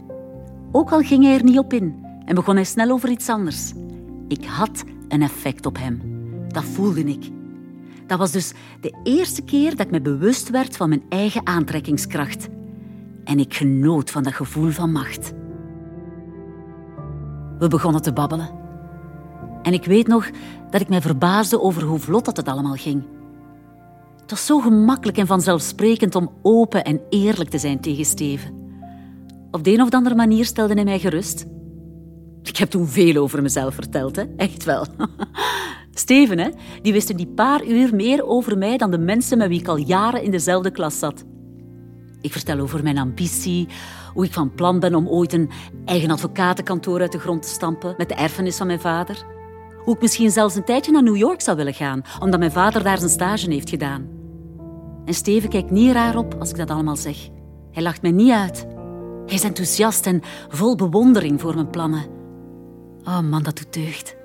Ook 0.72 0.92
al 0.92 1.00
ging 1.00 1.24
hij 1.24 1.38
er 1.38 1.44
niet 1.44 1.60
op 1.60 1.74
in 1.74 2.06
en 2.26 2.36
begon 2.36 2.56
hij 2.56 2.64
snel 2.64 2.92
over 2.92 3.10
iets 3.10 3.30
anders. 3.30 3.74
Ik 4.28 4.46
had 4.46 4.84
een 5.08 5.22
effect 5.22 5.66
op 5.66 5.78
hem. 5.78 6.02
Dat 6.48 6.64
voelde 6.64 7.04
ik. 7.04 7.30
Dat 8.08 8.18
was 8.18 8.32
dus 8.32 8.54
de 8.82 9.00
eerste 9.04 9.42
keer 9.42 9.70
dat 9.70 9.86
ik 9.86 9.92
me 9.92 10.02
bewust 10.02 10.50
werd 10.50 10.78
van 10.78 10.90
mijn 10.90 11.04
eigen 11.10 11.48
aantrekkingskracht. 11.48 12.48
En 13.24 13.40
ik 13.40 13.54
genoot 13.54 14.12
van 14.12 14.24
dat 14.24 14.34
gevoel 14.34 14.70
van 14.70 14.92
macht. 14.92 15.34
We 17.60 17.68
begonnen 17.68 18.02
te 18.02 18.14
babbelen. 18.14 18.50
En 19.62 19.74
ik 19.74 19.86
weet 19.86 20.08
nog 20.08 20.30
dat 20.70 20.82
ik 20.82 20.90
mij 20.90 21.02
verbaasde 21.02 21.62
over 21.62 21.84
hoe 21.84 22.00
vlot 22.00 22.26
dat 22.26 22.38
het 22.38 22.48
allemaal 22.48 22.76
ging. 22.76 23.04
Het 24.28 24.36
was 24.36 24.46
zo 24.46 24.60
gemakkelijk 24.60 25.18
en 25.18 25.28
vanzelfsprekend 25.28 26.16
om 26.16 26.32
open 26.42 26.84
en 26.84 27.02
eerlijk 27.10 27.50
te 27.50 27.58
zijn 27.58 27.80
tegen 27.80 28.06
Steven. 28.06 28.54
Op 29.52 29.64
de 29.64 29.74
een 29.74 29.82
of 29.82 29.90
andere 29.90 30.16
manier 30.16 30.46
stelde 30.46 30.74
hij 30.74 30.84
mij 30.84 31.00
gerust. 31.00 31.46
Ik 32.44 32.58
heb 32.58 32.70
toen 32.70 32.88
veel 32.88 33.22
over 33.22 33.42
mezelf 33.42 33.74
verteld, 33.74 34.16
hè? 34.16 34.24
echt 34.38 34.64
wel. 34.64 34.86
Steven, 35.94 36.40
hè? 36.40 36.50
die 36.82 36.94
wist 36.94 37.10
in 37.10 37.18
die 37.18 37.28
paar 37.28 37.66
uur 37.66 37.96
meer 37.96 38.26
over 38.26 38.58
mij 38.58 38.78
dan 38.78 38.92
de 38.92 38.98
mensen 38.98 39.38
met 39.38 39.48
wie 39.48 39.60
ik 39.60 39.68
al 39.68 39.78
jaren 39.78 40.24
in 40.24 40.32
dezelfde 40.32 40.72
klas 40.72 41.00
zat. 41.00 41.24
Ik 42.22 42.32
vertel 42.32 42.60
over 42.60 42.84
mijn 42.84 42.98
ambitie, 42.98 43.68
hoe 44.14 44.26
ik 44.26 44.34
van 44.34 44.54
plan 44.54 44.80
ben 44.80 44.96
om 44.96 45.08
ooit 45.08 45.34
een 45.34 45.50
eigen 45.86 46.12
advocatenkantoor 46.12 47.02
uit 47.02 47.12
de 47.12 47.20
grond 47.20 47.42
te 47.42 47.50
stampen 47.50 47.94
met 47.98 48.10
de 48.10 48.16
erfenis 48.16 48.58
van 48.58 48.68
mijn 48.68 48.80
vader. 48.80 49.26
Hoe 49.84 49.96
ik 49.96 50.02
misschien 50.02 50.32
zelfs 50.32 50.56
een 50.56 50.66
tijdje 50.66 50.92
naar 50.92 51.04
New 51.04 51.18
York 51.18 51.42
zou 51.42 51.58
willen 51.58 51.74
gaan, 51.74 52.02
omdat 52.20 52.40
mijn 52.40 52.52
vader 52.52 52.84
daar 52.84 52.98
zijn 52.98 53.10
stage 53.10 53.52
heeft 53.52 53.70
gedaan. 53.70 54.17
En 55.08 55.14
Steven 55.14 55.50
kijkt 55.50 55.72
niet 55.72 55.92
raar 55.92 56.18
op 56.18 56.36
als 56.40 56.50
ik 56.50 56.58
dat 56.58 56.70
allemaal 56.70 56.96
zeg. 56.96 57.18
Hij 57.72 57.84
lacht 57.84 58.02
mij 58.02 58.12
niet 58.12 58.32
uit. 58.32 58.66
Hij 59.26 59.36
is 59.36 59.44
enthousiast 59.44 60.06
en 60.06 60.22
vol 60.50 60.76
bewondering 60.76 61.42
voor 61.42 61.54
mijn 61.56 61.70
plannen. 61.70 62.06
Oh 63.04 63.20
man, 63.20 63.44
dat 63.44 63.58
doet 63.58 63.74
deugd. 63.74 64.16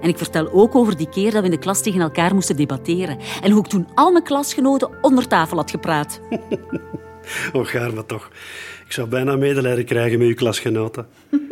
En 0.00 0.08
ik 0.08 0.18
vertel 0.18 0.52
ook 0.52 0.74
over 0.74 0.96
die 0.96 1.08
keer 1.08 1.30
dat 1.30 1.40
we 1.40 1.44
in 1.44 1.50
de 1.50 1.58
klas 1.58 1.82
tegen 1.82 2.00
elkaar 2.00 2.34
moesten 2.34 2.56
debatteren. 2.56 3.18
En 3.42 3.50
hoe 3.50 3.60
ik 3.60 3.66
toen 3.66 3.88
al 3.94 4.12
mijn 4.12 4.24
klasgenoten 4.24 4.90
onder 5.00 5.28
tafel 5.28 5.56
had 5.56 5.70
gepraat. 5.70 6.20
Och, 7.52 7.70
gaar 7.70 7.94
maar 7.94 8.06
toch. 8.06 8.30
Ik 8.86 8.92
zou 8.92 9.08
bijna 9.08 9.36
medelijden 9.36 9.84
krijgen 9.84 10.18
met 10.18 10.28
uw 10.28 10.34
klasgenoten. 10.34 11.06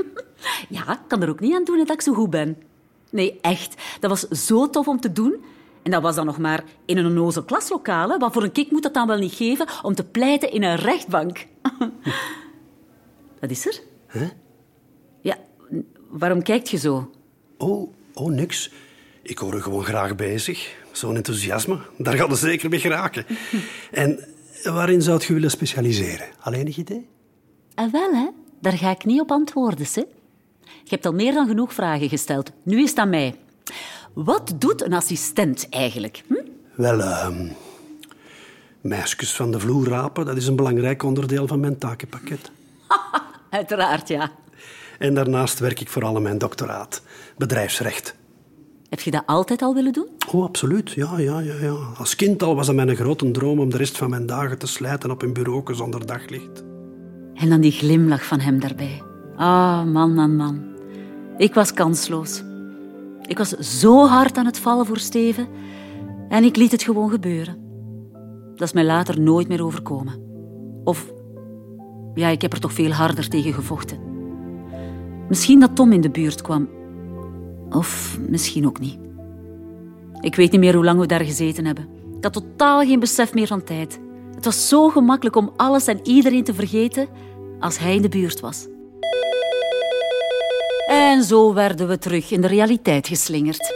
Ja, 0.69 0.93
ik 0.93 1.09
kan 1.09 1.23
er 1.23 1.29
ook 1.29 1.41
niet 1.41 1.55
aan 1.55 1.65
doen 1.65 1.77
dat 1.77 1.91
ik 1.91 2.01
zo 2.01 2.13
goed 2.13 2.31
ben. 2.31 2.57
Nee, 3.11 3.39
echt. 3.41 3.83
Dat 4.01 4.11
was 4.11 4.47
zo 4.47 4.71
tof 4.71 4.89
om 4.89 5.01
te 5.01 5.13
doen. 5.13 5.45
En 5.85 5.91
dat 5.91 6.03
was 6.03 6.15
dan 6.15 6.27
nog 6.27 6.39
maar 6.39 6.65
in 6.85 6.97
een 6.99 7.07
onnozel 7.07 7.43
klaslokaal. 7.43 8.09
hè. 8.09 8.19
Wat 8.19 8.33
voor 8.33 8.43
een 8.43 8.53
kick 8.53 8.71
moet 8.71 8.83
dat 8.83 8.95
dan 8.95 9.07
wel 9.07 9.19
niet 9.19 9.33
geven 9.35 9.67
om 9.83 9.95
te 9.95 10.05
pleiten 10.05 10.53
in 10.53 10.63
een 10.63 10.77
rechtbank? 10.77 11.47
Wat 13.41 13.51
is 13.51 13.67
er? 13.67 13.81
Hè? 14.07 14.29
Ja, 15.21 15.37
waarom 16.09 16.43
kijkt 16.43 16.71
je 16.71 16.77
zo? 16.77 17.11
Oh, 17.59 17.93
oh, 18.15 18.31
niks. 18.31 18.71
Ik 19.23 19.39
hoor 19.39 19.55
u 19.55 19.63
gewoon 19.63 19.85
graag 19.85 20.17
bezig. 20.17 20.77
Zo'n 20.93 21.17
enthousiasme, 21.17 21.79
daar 21.99 22.17
gaat 22.17 22.31
het 22.31 22.39
zeker 22.39 22.69
mee 22.69 22.81
geraken. 22.81 23.27
En 23.91 24.19
waarin 24.65 25.03
zou 25.03 25.23
je 25.27 25.33
willen 25.33 25.51
specialiseren? 25.51 26.27
Alleen 26.41 26.67
een 26.67 26.79
idee? 26.81 27.07
En 27.75 27.91
wel, 27.93 28.13
hè? 28.13 28.27
Daar 28.61 28.73
ga 28.79 28.91
ik 28.91 29.05
niet 29.05 29.21
op 29.21 29.31
antwoorden, 29.31 29.87
hè? 29.95 30.01
Je 30.65 30.91
hebt 30.91 31.07
al 31.07 31.13
meer 31.13 31.33
dan 31.33 31.47
genoeg 31.47 31.75
vragen 31.75 32.09
gesteld. 32.09 32.51
Nu 32.63 32.83
is 32.83 32.91
het 32.91 32.99
aan 32.99 33.11
mij. 33.11 33.35
Wat 34.15 34.55
doet 34.59 34.83
een 34.83 34.93
assistent 34.93 35.69
eigenlijk? 35.69 36.23
Hm? 36.29 36.35
Wel, 36.75 37.01
ehm 37.01 37.49
meisjes 38.85 39.35
van 39.35 39.51
de 39.51 39.61
vloer 39.61 39.89
rapen, 39.89 40.27
dat 40.27 40.37
is 40.37 40.47
een 40.47 40.57
belangrijk 40.57 41.03
onderdeel 41.03 41.47
van 41.47 41.61
mijn 41.61 41.79
takenpakket. 41.79 42.51
Uiteraard, 43.51 44.09
ja. 44.09 44.31
En 44.99 45.15
daarnaast 45.15 45.59
werk 45.59 45.81
ik 45.81 45.89
vooral 45.89 46.17
aan 46.17 46.23
mijn 46.23 46.39
doctoraat, 46.39 47.03
bedrijfsrecht. 47.37 48.15
Heb 48.89 49.01
je 49.01 49.11
dat 49.11 49.23
altijd 49.27 49.63
al 49.63 49.75
willen 49.75 49.93
doen? 49.93 50.07
Oh, 50.33 50.45
absoluut. 50.45 50.91
Ja, 50.91 51.19
ja, 51.19 51.41
ja, 51.41 51.55
ja. 51.61 51.77
Als 51.97 52.17
kind 52.17 52.43
al 52.43 52.55
was 52.55 52.67
het 52.67 52.77
mijn 52.77 52.97
grote 52.97 53.31
droom 53.31 53.61
om 53.61 53.71
de 53.71 53.77
rest 53.77 53.97
van 53.97 54.11
mijn 54.11 54.27
dagen 54.27 54.59
te 54.59 54.67
slijten 54.67 55.11
op 55.11 55.23
een 55.23 55.33
bureau 55.33 55.75
zonder 55.75 56.07
daglicht. 56.07 56.63
En 57.35 57.49
dan 57.49 57.61
die 57.61 57.73
glimlach 57.73 58.25
van 58.25 58.41
hem 58.41 58.61
daarbij. 58.61 59.03
Ah, 59.37 59.85
man, 59.85 60.15
man, 60.15 60.37
man. 60.37 60.65
Ik 61.37 61.55
was 61.55 61.73
kansloos. 61.73 62.43
Ik 63.27 63.39
was 63.39 63.49
zo 63.51 64.07
hard 64.07 64.37
aan 64.37 64.47
het 64.47 64.59
vallen 64.59 64.87
voor 64.87 64.99
Steven 64.99 65.49
en 66.29 66.45
ik 66.45 66.57
liet 66.57 66.73
het 66.73 66.83
gewoon 66.83 67.11
gebeuren. 67.11 67.57
Dat 68.55 68.69
is 68.69 68.73
mij 68.73 68.85
later 68.85 69.21
nooit 69.21 69.49
meer 69.49 69.65
overkomen. 69.65 70.23
Of, 70.85 71.13
ja, 72.15 72.29
ik 72.29 72.43
heb 72.43 72.53
er 72.53 72.61
toch 72.61 72.73
veel 72.73 72.91
harder 72.91 73.29
tegen 73.29 73.53
gevochten. 73.53 73.99
Misschien 75.29 75.61
dat 75.61 75.77
Tom 75.77 75.93
in 75.93 76.01
de 76.01 76.11
buurt 76.11 76.43
kwam. 76.43 76.69
Of 77.71 78.19
misschien 78.29 78.67
ook 78.67 78.81
niet. 78.81 78.99
Ik 80.21 80.35
weet 80.35 80.51
niet 80.51 80.61
meer 80.61 80.75
hoe 80.75 80.85
lang 80.85 81.01
we 81.01 81.07
daar 81.07 81.25
gezeten 81.25 81.67
hebben. 81.67 81.89
Ik 82.17 82.25
had 82.25 82.33
totaal 82.33 82.81
geen 82.81 83.01
besef 83.01 83.35
meer 83.35 83.47
van 83.47 83.65
tijd. 83.65 84.01
Het 84.35 84.45
was 84.45 84.69
zo 84.69 84.89
gemakkelijk 84.89 85.37
om 85.37 85.53
alles 85.57 85.87
en 85.87 86.01
iedereen 86.03 86.45
te 86.45 86.55
vergeten 86.55 87.09
als 87.61 87.79
hij 87.79 87.95
in 87.95 88.03
de 88.03 88.09
buurt 88.09 88.41
was. 88.41 88.67
En 91.15 91.25
zo 91.25 91.53
werden 91.53 91.89
we 91.89 91.99
terug 91.99 92.31
in 92.31 92.41
de 92.41 92.47
realiteit 92.47 93.09
geslingerd. 93.09 93.75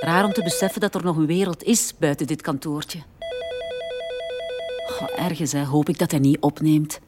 Raar 0.00 0.24
om 0.24 0.32
te 0.32 0.42
beseffen 0.42 0.80
dat 0.80 0.94
er 0.94 1.04
nog 1.04 1.16
een 1.16 1.26
wereld 1.26 1.62
is 1.62 1.94
buiten 1.98 2.26
dit 2.26 2.42
kantoortje. 2.42 2.98
Oh, 5.00 5.24
ergens 5.24 5.52
hè, 5.52 5.64
hoop 5.64 5.88
ik 5.88 5.98
dat 5.98 6.10
hij 6.10 6.20
niet 6.20 6.40
opneemt. 6.40 7.00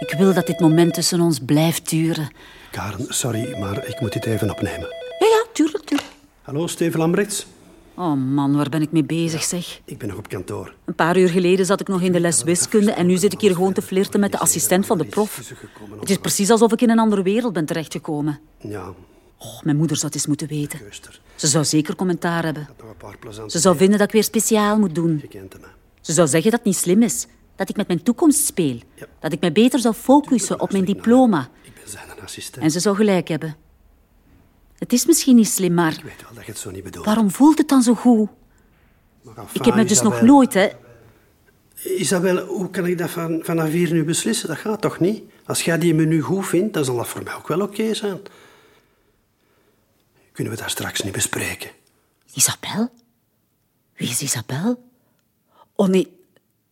Ik 0.00 0.14
wil 0.18 0.34
dat 0.34 0.46
dit 0.46 0.60
moment 0.60 0.94
tussen 0.94 1.20
ons 1.20 1.38
blijft 1.38 1.90
duren. 1.90 2.30
Karen, 2.70 3.06
sorry, 3.08 3.58
maar 3.58 3.86
ik 3.88 4.00
moet 4.00 4.12
dit 4.12 4.24
even 4.24 4.50
opnemen. 4.50 4.88
Ja, 5.18 5.26
ja, 5.26 5.44
tuurlijk, 5.52 5.84
tuurlijk. 5.84 6.10
Hallo, 6.42 6.66
Steven 6.66 6.98
Lambrechts. 6.98 7.46
Oh 7.94 8.14
man, 8.14 8.56
waar 8.56 8.68
ben 8.68 8.82
ik 8.82 8.92
mee 8.92 9.04
bezig, 9.04 9.42
zeg? 9.42 9.80
Ik 9.84 9.98
ben 9.98 10.08
nog 10.08 10.18
op 10.18 10.28
kantoor. 10.28 10.74
Een 10.84 10.94
paar 10.94 11.18
uur 11.18 11.28
geleden 11.28 11.66
zat 11.66 11.80
ik 11.80 11.88
nog 11.88 12.00
in 12.02 12.12
de 12.12 12.20
les 12.20 12.42
wiskunde 12.42 12.92
en 12.92 13.06
nu 13.06 13.16
zit 13.16 13.32
ik 13.32 13.40
hier 13.40 13.54
gewoon 13.54 13.72
te 13.72 13.82
flirten 13.82 14.20
met 14.20 14.32
de 14.32 14.38
assistent 14.38 14.86
van 14.86 14.98
de 14.98 15.04
prof. 15.04 15.52
Het 16.00 16.10
is 16.10 16.18
precies 16.18 16.50
alsof 16.50 16.72
ik 16.72 16.80
in 16.80 16.90
een 16.90 16.98
andere 16.98 17.22
wereld 17.22 17.52
ben 17.52 17.64
terechtgekomen. 17.64 18.40
Ja, 18.58 18.92
Oh, 19.44 19.62
mijn 19.62 19.76
moeder 19.76 19.96
zou 19.96 20.06
het 20.06 20.14
eens 20.14 20.26
moeten 20.26 20.48
weten. 20.48 20.80
Ze 21.34 21.46
zou 21.46 21.64
zeker 21.64 21.96
commentaar 21.96 22.44
hebben. 22.44 22.68
Ze 23.46 23.58
zou 23.58 23.76
vinden 23.76 23.98
dat 23.98 24.06
ik 24.06 24.12
weer 24.12 24.24
speciaal 24.24 24.78
moet 24.78 24.94
doen. 24.94 25.24
Ze 26.00 26.12
zou 26.12 26.28
zeggen 26.28 26.50
dat 26.50 26.60
het 26.60 26.68
niet 26.68 26.76
slim 26.76 27.02
is. 27.02 27.26
Dat 27.56 27.68
ik 27.68 27.76
met 27.76 27.86
mijn 27.86 28.02
toekomst 28.02 28.44
speel. 28.46 28.78
Dat 29.20 29.32
ik 29.32 29.40
mij 29.40 29.52
beter 29.52 29.78
zou 29.78 29.94
focussen 29.94 30.60
op 30.60 30.72
mijn 30.72 30.84
diploma. 30.84 31.48
Ik 31.62 31.74
ben 31.74 31.88
zijn 31.88 32.20
assistent. 32.22 32.64
En 32.64 32.70
ze 32.70 32.80
zou 32.80 32.96
gelijk 32.96 33.28
hebben. 33.28 33.56
Het 34.82 34.92
is 34.92 35.06
misschien 35.06 35.36
niet 35.36 35.48
slim, 35.48 35.74
maar 35.74 35.92
Ik 35.92 36.04
weet 36.04 36.22
wel 36.22 36.34
dat 36.34 36.44
je 36.44 36.50
het 36.50 36.60
zo 36.60 36.70
niet 36.70 36.82
bedoelt. 36.84 37.04
waarom 37.06 37.30
voelt 37.30 37.58
het 37.58 37.68
dan 37.68 37.82
zo 37.82 37.94
goed? 37.94 38.28
Enfin, 39.26 39.46
Ik 39.52 39.64
heb 39.64 39.74
me 39.74 39.84
dus 39.84 40.02
nog 40.02 40.20
nooit, 40.22 40.54
hè. 40.54 40.68
Isabel, 41.84 42.46
hoe 42.46 42.70
kan 42.70 42.86
ik 42.86 42.98
dat 42.98 43.10
van, 43.10 43.40
vanaf 43.42 43.68
hier 43.68 43.92
nu 43.92 44.04
beslissen? 44.04 44.48
Dat 44.48 44.56
gaat 44.58 44.80
toch 44.80 44.98
niet? 44.98 45.22
Als 45.46 45.62
jij 45.62 45.78
die 45.78 45.94
menu 45.94 46.20
goed 46.20 46.46
vindt, 46.46 46.74
dan 46.74 46.84
zal 46.84 46.96
dat 46.96 47.08
voor 47.08 47.22
mij 47.22 47.34
ook 47.34 47.48
wel 47.48 47.60
oké 47.60 47.94
zijn. 47.94 48.20
Kunnen 50.32 50.52
we 50.52 50.58
dat 50.60 50.70
straks 50.70 51.00
niet 51.00 51.12
bespreken? 51.12 51.70
Isabel? 52.34 52.92
Wie 53.96 54.08
is 54.08 54.22
Isabel? 54.22 54.88
Oh 55.74 55.88
nee, 55.88 56.16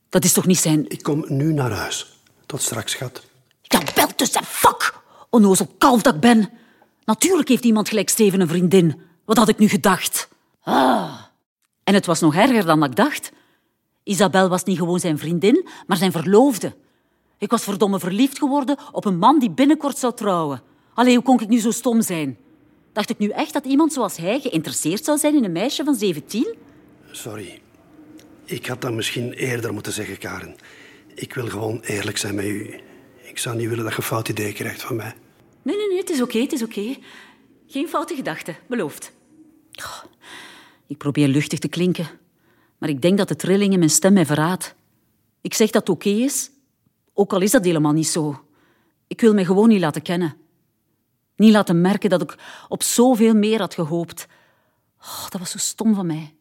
dat 0.09 0.25
is 0.25 0.33
toch 0.33 0.47
niet 0.47 0.59
zijn... 0.59 0.89
Ik 0.89 1.03
kom 1.03 1.25
nu 1.29 1.53
naar 1.53 1.71
huis. 1.71 2.21
Tot 2.47 2.63
straks, 2.63 2.93
schat. 2.93 3.25
Ja, 3.63 3.81
bel 3.95 4.15
tussen, 4.15 4.45
fuck! 4.45 4.95
Onnozel 5.29 5.75
kalf 5.79 6.03
dat 6.03 6.15
ik 6.15 6.21
ben. 6.21 6.51
Natuurlijk 7.11 7.49
heeft 7.49 7.65
iemand 7.65 7.89
gelijk 7.89 8.09
Steven 8.09 8.41
een 8.41 8.49
vriendin. 8.49 9.01
Wat 9.25 9.37
had 9.37 9.49
ik 9.49 9.59
nu 9.59 9.69
gedacht? 9.69 10.29
Ah. 10.63 11.15
En 11.85 11.95
het 11.95 12.07
was 12.07 12.21
nog 12.21 12.35
erger 12.35 12.65
dan 12.65 12.85
ik 12.85 12.97
dacht. 12.97 13.33
Isabel 14.03 14.49
was 14.49 14.65
niet 14.65 14.79
gewoon 14.79 15.01
zijn 15.01 15.19
vriendin, 15.19 15.69
maar 15.87 15.97
zijn 15.97 16.13
verloofde. 16.13 16.77
Ik 17.39 17.51
was 17.51 17.63
verdomme 17.63 17.99
verliefd 17.99 18.39
geworden 18.39 18.77
op 18.93 19.05
een 19.05 19.19
man 19.19 19.39
die 19.39 19.51
binnenkort 19.51 19.99
zou 19.99 20.15
trouwen. 20.15 20.63
Allee, 20.95 21.15
hoe 21.15 21.25
kon 21.25 21.41
ik 21.41 21.49
nu 21.49 21.59
zo 21.59 21.71
stom 21.71 22.03
zijn? 22.03 22.39
Dacht 22.93 23.11
ik 23.11 23.19
nu 23.19 23.29
echt 23.29 23.53
dat 23.53 23.65
iemand 23.65 23.93
zoals 23.93 24.17
hij 24.17 24.41
geïnteresseerd 24.41 25.05
zou 25.05 25.19
zijn 25.19 25.35
in 25.35 25.45
een 25.45 25.53
meisje 25.53 25.85
van 25.85 25.95
17? 25.95 26.55
Sorry. 27.11 27.61
Ik 28.45 28.67
had 28.67 28.81
dat 28.81 28.93
misschien 28.93 29.33
eerder 29.33 29.73
moeten 29.73 29.93
zeggen, 29.93 30.19
Karen. 30.19 30.57
Ik 31.15 31.35
wil 31.35 31.49
gewoon 31.49 31.81
eerlijk 31.81 32.19
zijn 32.19 32.35
met 32.35 32.45
u. 32.45 32.81
Ik 33.23 33.39
zou 33.39 33.57
niet 33.57 33.69
willen 33.69 33.85
dat 33.85 33.93
je 33.93 33.99
een 33.99 34.05
fout 34.05 34.29
idee 34.29 34.53
krijgt 34.53 34.83
van 34.83 34.97
mij. 34.97 35.15
Nee, 35.63 35.77
nee, 35.77 35.99
het 35.99 36.11
is 36.11 36.23
oké, 36.23 36.39
het 36.39 36.53
is 36.53 36.63
oké. 36.63 36.97
Geen 37.67 37.89
foute 37.89 38.15
gedachten, 38.15 38.57
beloofd. 38.69 39.13
Ik 40.87 40.99
probeer 40.99 41.29
luchtig 41.29 41.59
te 41.59 41.69
klinken, 41.69 42.09
maar 42.79 42.89
ik 42.89 43.03
denk 43.03 43.19
dat 43.19 43.29
de 43.29 43.37
trilling 43.37 43.73
in 43.73 43.79
mijn 43.79 43.91
stem 43.91 44.13
mij 44.13 44.27
verraadt. 44.27 44.75
Ik 45.41 45.55
zeg 45.55 45.71
dat 45.71 45.87
het 45.87 45.97
oké 45.97 46.09
is, 46.09 46.51
ook 47.13 47.33
al 47.33 47.41
is 47.41 47.51
dat 47.51 47.65
helemaal 47.65 47.93
niet 47.93 48.09
zo. 48.09 48.45
Ik 49.07 49.21
wil 49.21 49.35
mij 49.35 49.45
gewoon 49.45 49.69
niet 49.69 49.81
laten 49.81 50.03
kennen. 50.03 50.37
Niet 51.37 51.53
laten 51.53 51.81
merken 51.81 52.11
dat 52.11 52.23
ik 52.23 52.39
op 52.69 52.83
zoveel 52.83 53.35
meer 53.35 53.59
had 53.59 53.75
gehoopt. 53.75 54.27
Oh, 55.01 55.29
dat 55.29 55.41
was 55.41 55.51
zo 55.51 55.59
stom 55.59 55.95
van 55.95 56.07
mij. 56.07 56.35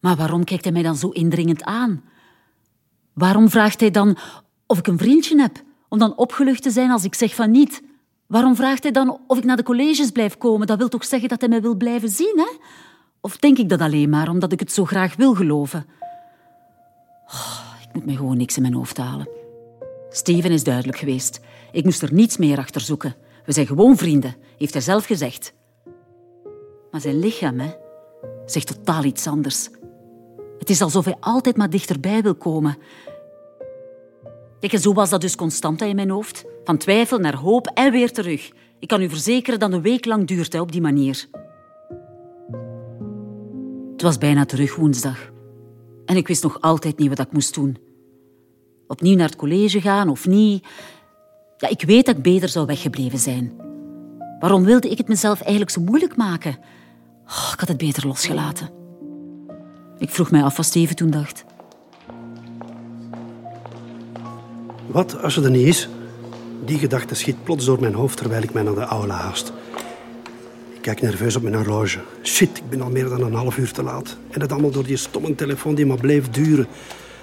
Maar 0.00 0.16
waarom 0.16 0.44
kijkt 0.44 0.64
hij 0.64 0.72
mij 0.72 0.82
dan 0.82 0.96
zo 0.96 1.08
indringend 1.08 1.62
aan? 1.62 2.04
Waarom 3.12 3.50
vraagt 3.50 3.80
hij 3.80 3.90
dan 3.90 4.16
of 4.66 4.78
ik 4.78 4.86
een 4.86 4.98
vriendje 4.98 5.40
heb, 5.40 5.62
om 5.88 5.98
dan 5.98 6.16
opgelucht 6.16 6.62
te 6.62 6.70
zijn 6.70 6.90
als 6.90 7.04
ik 7.04 7.14
zeg 7.14 7.34
van 7.34 7.50
niet? 7.50 7.82
Waarom 8.32 8.56
vraagt 8.56 8.82
hij 8.82 8.92
dan 8.92 9.20
of 9.26 9.38
ik 9.38 9.44
naar 9.44 9.56
de 9.56 9.62
colleges 9.62 10.10
blijf 10.10 10.38
komen? 10.38 10.66
Dat 10.66 10.78
wil 10.78 10.88
toch 10.88 11.04
zeggen 11.04 11.28
dat 11.28 11.40
hij 11.40 11.48
mij 11.48 11.60
wil 11.60 11.74
blijven 11.74 12.08
zien, 12.08 12.32
hè? 12.36 12.56
Of 13.20 13.36
denk 13.36 13.58
ik 13.58 13.68
dat 13.68 13.80
alleen 13.80 14.08
maar 14.08 14.28
omdat 14.28 14.52
ik 14.52 14.60
het 14.60 14.72
zo 14.72 14.84
graag 14.84 15.16
wil 15.16 15.34
geloven? 15.34 15.86
Oh, 17.26 17.72
ik 17.82 17.94
moet 17.94 18.06
me 18.06 18.16
gewoon 18.16 18.36
niks 18.36 18.56
in 18.56 18.62
mijn 18.62 18.74
hoofd 18.74 18.96
halen. 18.96 19.28
Steven 20.10 20.50
is 20.50 20.64
duidelijk 20.64 20.98
geweest. 20.98 21.40
Ik 21.72 21.84
moest 21.84 22.02
er 22.02 22.12
niets 22.12 22.36
meer 22.36 22.58
achter 22.58 22.80
zoeken. 22.80 23.14
We 23.44 23.52
zijn 23.52 23.66
gewoon 23.66 23.96
vrienden, 23.96 24.36
heeft 24.58 24.72
hij 24.72 24.82
zelf 24.82 25.04
gezegd. 25.04 25.54
Maar 26.90 27.00
zijn 27.00 27.18
lichaam, 27.18 27.58
hè, 27.58 27.70
zegt 28.46 28.66
totaal 28.66 29.04
iets 29.04 29.26
anders. 29.26 29.68
Het 30.58 30.70
is 30.70 30.82
alsof 30.82 31.04
hij 31.04 31.16
altijd 31.20 31.56
maar 31.56 31.70
dichterbij 31.70 32.22
wil 32.22 32.34
komen. 32.34 32.78
Kijk, 34.60 34.72
en 34.72 34.80
zo 34.80 34.92
was 34.92 35.10
dat 35.10 35.20
dus 35.20 35.36
constant 35.36 35.82
in 35.82 35.96
mijn 35.96 36.10
hoofd. 36.10 36.44
Van 36.64 36.76
twijfel 36.76 37.18
naar 37.18 37.36
hoop 37.36 37.66
en 37.66 37.92
weer 37.92 38.12
terug. 38.12 38.50
Ik 38.78 38.88
kan 38.88 39.02
u 39.02 39.08
verzekeren 39.08 39.58
dat 39.58 39.72
een 39.72 39.82
week 39.82 40.04
lang 40.04 40.26
duurt 40.26 40.60
op 40.60 40.72
die 40.72 40.80
manier. 40.80 41.26
Het 43.92 44.02
was 44.02 44.18
bijna 44.18 44.44
terug 44.44 44.76
woensdag. 44.76 45.30
En 46.04 46.16
ik 46.16 46.28
wist 46.28 46.42
nog 46.42 46.60
altijd 46.60 46.98
niet 46.98 47.08
wat 47.08 47.18
ik 47.18 47.32
moest 47.32 47.54
doen. 47.54 47.76
Opnieuw 48.86 49.16
naar 49.16 49.28
het 49.28 49.36
college 49.36 49.80
gaan 49.80 50.08
of 50.08 50.26
niet. 50.26 50.66
Ja, 51.56 51.68
ik 51.68 51.82
weet 51.82 52.06
dat 52.06 52.16
ik 52.16 52.22
beter 52.22 52.48
zou 52.48 52.66
weggebleven 52.66 53.18
zijn. 53.18 53.52
Waarom 54.38 54.64
wilde 54.64 54.88
ik 54.88 54.98
het 54.98 55.08
mezelf 55.08 55.40
eigenlijk 55.40 55.70
zo 55.70 55.80
moeilijk 55.80 56.16
maken? 56.16 56.56
Oh, 57.26 57.50
ik 57.52 57.60
had 57.60 57.68
het 57.68 57.76
beter 57.76 58.06
losgelaten. 58.06 58.70
Ik 59.98 60.10
vroeg 60.10 60.30
mij 60.30 60.42
af 60.42 60.56
wat 60.56 60.66
Steven 60.66 60.96
toen 60.96 61.10
dacht. 61.10 61.44
Wat 64.86 65.22
als 65.22 65.34
ze 65.34 65.42
er 65.42 65.50
niet 65.50 65.66
is? 65.66 65.88
Die 66.64 66.78
gedachte 66.78 67.14
schiet 67.14 67.44
plots 67.44 67.64
door 67.64 67.80
mijn 67.80 67.94
hoofd 67.94 68.16
terwijl 68.16 68.42
ik 68.42 68.52
mij 68.52 68.62
naar 68.62 68.74
de 68.74 68.80
aula 68.80 69.14
haast. 69.14 69.52
Ik 70.74 70.82
kijk 70.82 71.00
nerveus 71.00 71.36
op 71.36 71.42
mijn 71.42 71.54
horloge. 71.54 72.00
Shit, 72.22 72.58
ik 72.58 72.68
ben 72.68 72.80
al 72.80 72.90
meer 72.90 73.08
dan 73.08 73.22
een 73.22 73.34
half 73.34 73.56
uur 73.56 73.72
te 73.72 73.82
laat. 73.82 74.16
En 74.30 74.40
dat 74.40 74.52
allemaal 74.52 74.70
door 74.70 74.84
die 74.84 74.96
stomme 74.96 75.34
telefoon 75.34 75.74
die 75.74 75.86
maar 75.86 75.96
bleef 75.96 76.30
duren. 76.30 76.66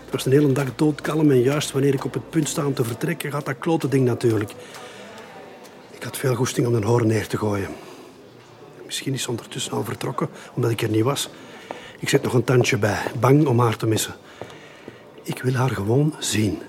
Ik 0.06 0.12
was 0.12 0.26
een 0.26 0.32
hele 0.32 0.52
dag 0.52 0.76
doodkalm 0.76 1.32
en 1.32 1.42
juist 1.42 1.72
wanneer 1.72 1.94
ik 1.94 2.06
op 2.06 2.14
het 2.14 2.30
punt 2.30 2.48
sta 2.48 2.66
om 2.66 2.74
te 2.74 2.84
vertrekken, 2.84 3.32
gaat 3.32 3.46
dat 3.46 3.60
klote 3.60 3.88
ding 3.88 4.06
natuurlijk. 4.06 4.52
Ik 5.92 6.04
had 6.04 6.18
veel 6.18 6.36
goesting 6.36 6.68
om 6.68 6.76
een 6.76 6.84
hoorn 6.84 7.08
neer 7.08 7.28
te 7.28 7.38
gooien. 7.38 7.70
Misschien 8.86 9.14
is 9.14 9.22
ze 9.22 9.30
ondertussen 9.30 9.72
al 9.72 9.84
vertrokken, 9.84 10.30
omdat 10.54 10.72
ik 10.72 10.82
er 10.82 10.90
niet 10.90 11.04
was. 11.04 11.30
Ik 12.00 12.10
zet 12.10 12.24
nog 12.24 12.34
een 12.34 12.44
tandje 12.44 12.78
bij, 12.78 13.00
bang 13.20 13.48
om 13.48 13.60
haar 13.60 13.78
te 13.78 13.88
missen. 13.88 14.14
Ik 15.24 15.42
wil 15.42 15.54
haar 15.54 15.70
gewoon 15.70 16.16
zien. 16.20 16.62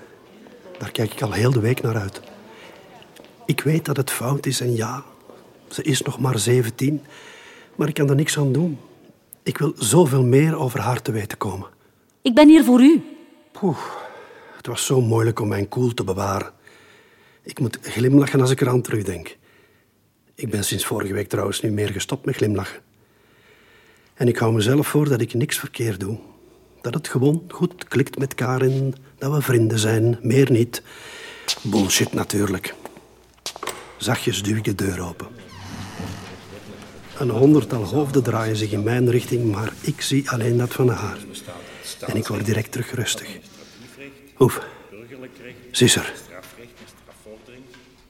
Daar 0.77 0.91
kijk 0.91 1.13
ik 1.13 1.21
al 1.21 1.31
heel 1.31 1.51
de 1.51 1.59
week 1.59 1.81
naar 1.81 1.97
uit. 1.97 2.21
Ik 3.51 3.61
weet 3.61 3.85
dat 3.85 3.97
het 3.97 4.11
fout 4.11 4.45
is 4.45 4.61
en 4.61 4.75
ja, 4.75 5.03
ze 5.69 5.83
is 5.83 6.01
nog 6.01 6.19
maar 6.19 6.39
17, 6.39 7.01
maar 7.75 7.87
ik 7.87 7.93
kan 7.93 8.09
er 8.09 8.15
niks 8.15 8.37
aan 8.37 8.51
doen. 8.51 8.79
Ik 9.43 9.57
wil 9.57 9.73
zoveel 9.77 10.23
meer 10.23 10.55
over 10.55 10.79
haar 10.79 11.01
te 11.01 11.11
weten 11.11 11.37
komen. 11.37 11.67
Ik 12.21 12.35
ben 12.35 12.47
hier 12.47 12.63
voor 12.63 12.81
u. 12.81 13.03
Poeh, 13.51 13.77
het 14.55 14.67
was 14.67 14.85
zo 14.85 15.01
moeilijk 15.01 15.39
om 15.39 15.47
mijn 15.47 15.69
koel 15.69 15.93
te 15.93 16.03
bewaren. 16.03 16.51
Ik 17.43 17.59
moet 17.59 17.79
glimlachen 17.81 18.41
als 18.41 18.51
ik 18.51 18.61
eraan 18.61 18.81
terugdenk. 18.81 19.37
Ik 20.35 20.49
ben 20.49 20.63
sinds 20.63 20.85
vorige 20.85 21.13
week 21.13 21.29
trouwens 21.29 21.61
nu 21.61 21.71
meer 21.71 21.89
gestopt 21.89 22.25
met 22.25 22.35
glimlachen. 22.35 22.81
En 24.13 24.27
ik 24.27 24.37
hou 24.37 24.53
mezelf 24.53 24.87
voor 24.87 25.09
dat 25.09 25.21
ik 25.21 25.33
niks 25.33 25.59
verkeerd 25.59 25.99
doe. 25.99 26.17
Dat 26.81 26.93
het 26.93 27.07
gewoon 27.07 27.43
goed 27.47 27.87
klikt 27.87 28.17
met 28.17 28.35
Karin, 28.35 28.95
dat 29.17 29.33
we 29.33 29.41
vrienden 29.41 29.79
zijn, 29.79 30.19
meer 30.21 30.51
niet. 30.51 30.81
Bullshit 31.63 32.13
natuurlijk. 32.13 32.75
Zachtjes 34.01 34.43
duw 34.43 34.55
ik 34.55 34.63
de 34.63 34.75
deur 34.75 35.01
open. 35.01 35.27
Een 37.17 37.29
honderdtal 37.29 37.83
hoofden 37.83 38.23
draaien 38.23 38.55
zich 38.55 38.71
in 38.71 38.83
mijn 38.83 39.09
richting, 39.09 39.51
maar 39.51 39.73
ik 39.81 40.01
zie 40.01 40.29
alleen 40.29 40.57
dat 40.57 40.73
van 40.73 40.89
haar. 40.89 41.17
En 41.99 42.15
ik 42.15 42.27
word 42.27 42.45
direct 42.45 42.71
terug 42.71 42.91
rustig. 42.91 43.37
Oef, 44.39 44.65
ze 45.71 45.85
er. 45.85 46.13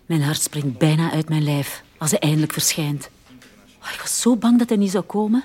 Mijn 0.05 0.21
hart 0.21 0.41
springt 0.41 0.77
bijna 0.77 1.11
uit 1.11 1.29
mijn 1.29 1.43
lijf 1.43 1.83
als 1.97 2.11
hij 2.11 2.19
eindelijk 2.19 2.53
verschijnt. 2.53 3.09
Oh, 3.83 3.91
ik 3.93 3.99
was 3.99 4.21
zo 4.21 4.35
bang 4.35 4.59
dat 4.59 4.69
hij 4.69 4.77
niet 4.77 4.91
zou 4.91 5.03
komen, 5.03 5.43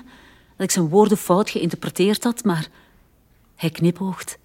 dat 0.55 0.65
ik 0.65 0.71
zijn 0.71 0.87
woorden 0.87 1.17
fout 1.17 1.49
geïnterpreteerd 1.49 2.23
had, 2.23 2.43
maar 2.43 2.67
hij 3.55 3.69
knipoogt. 3.69 4.37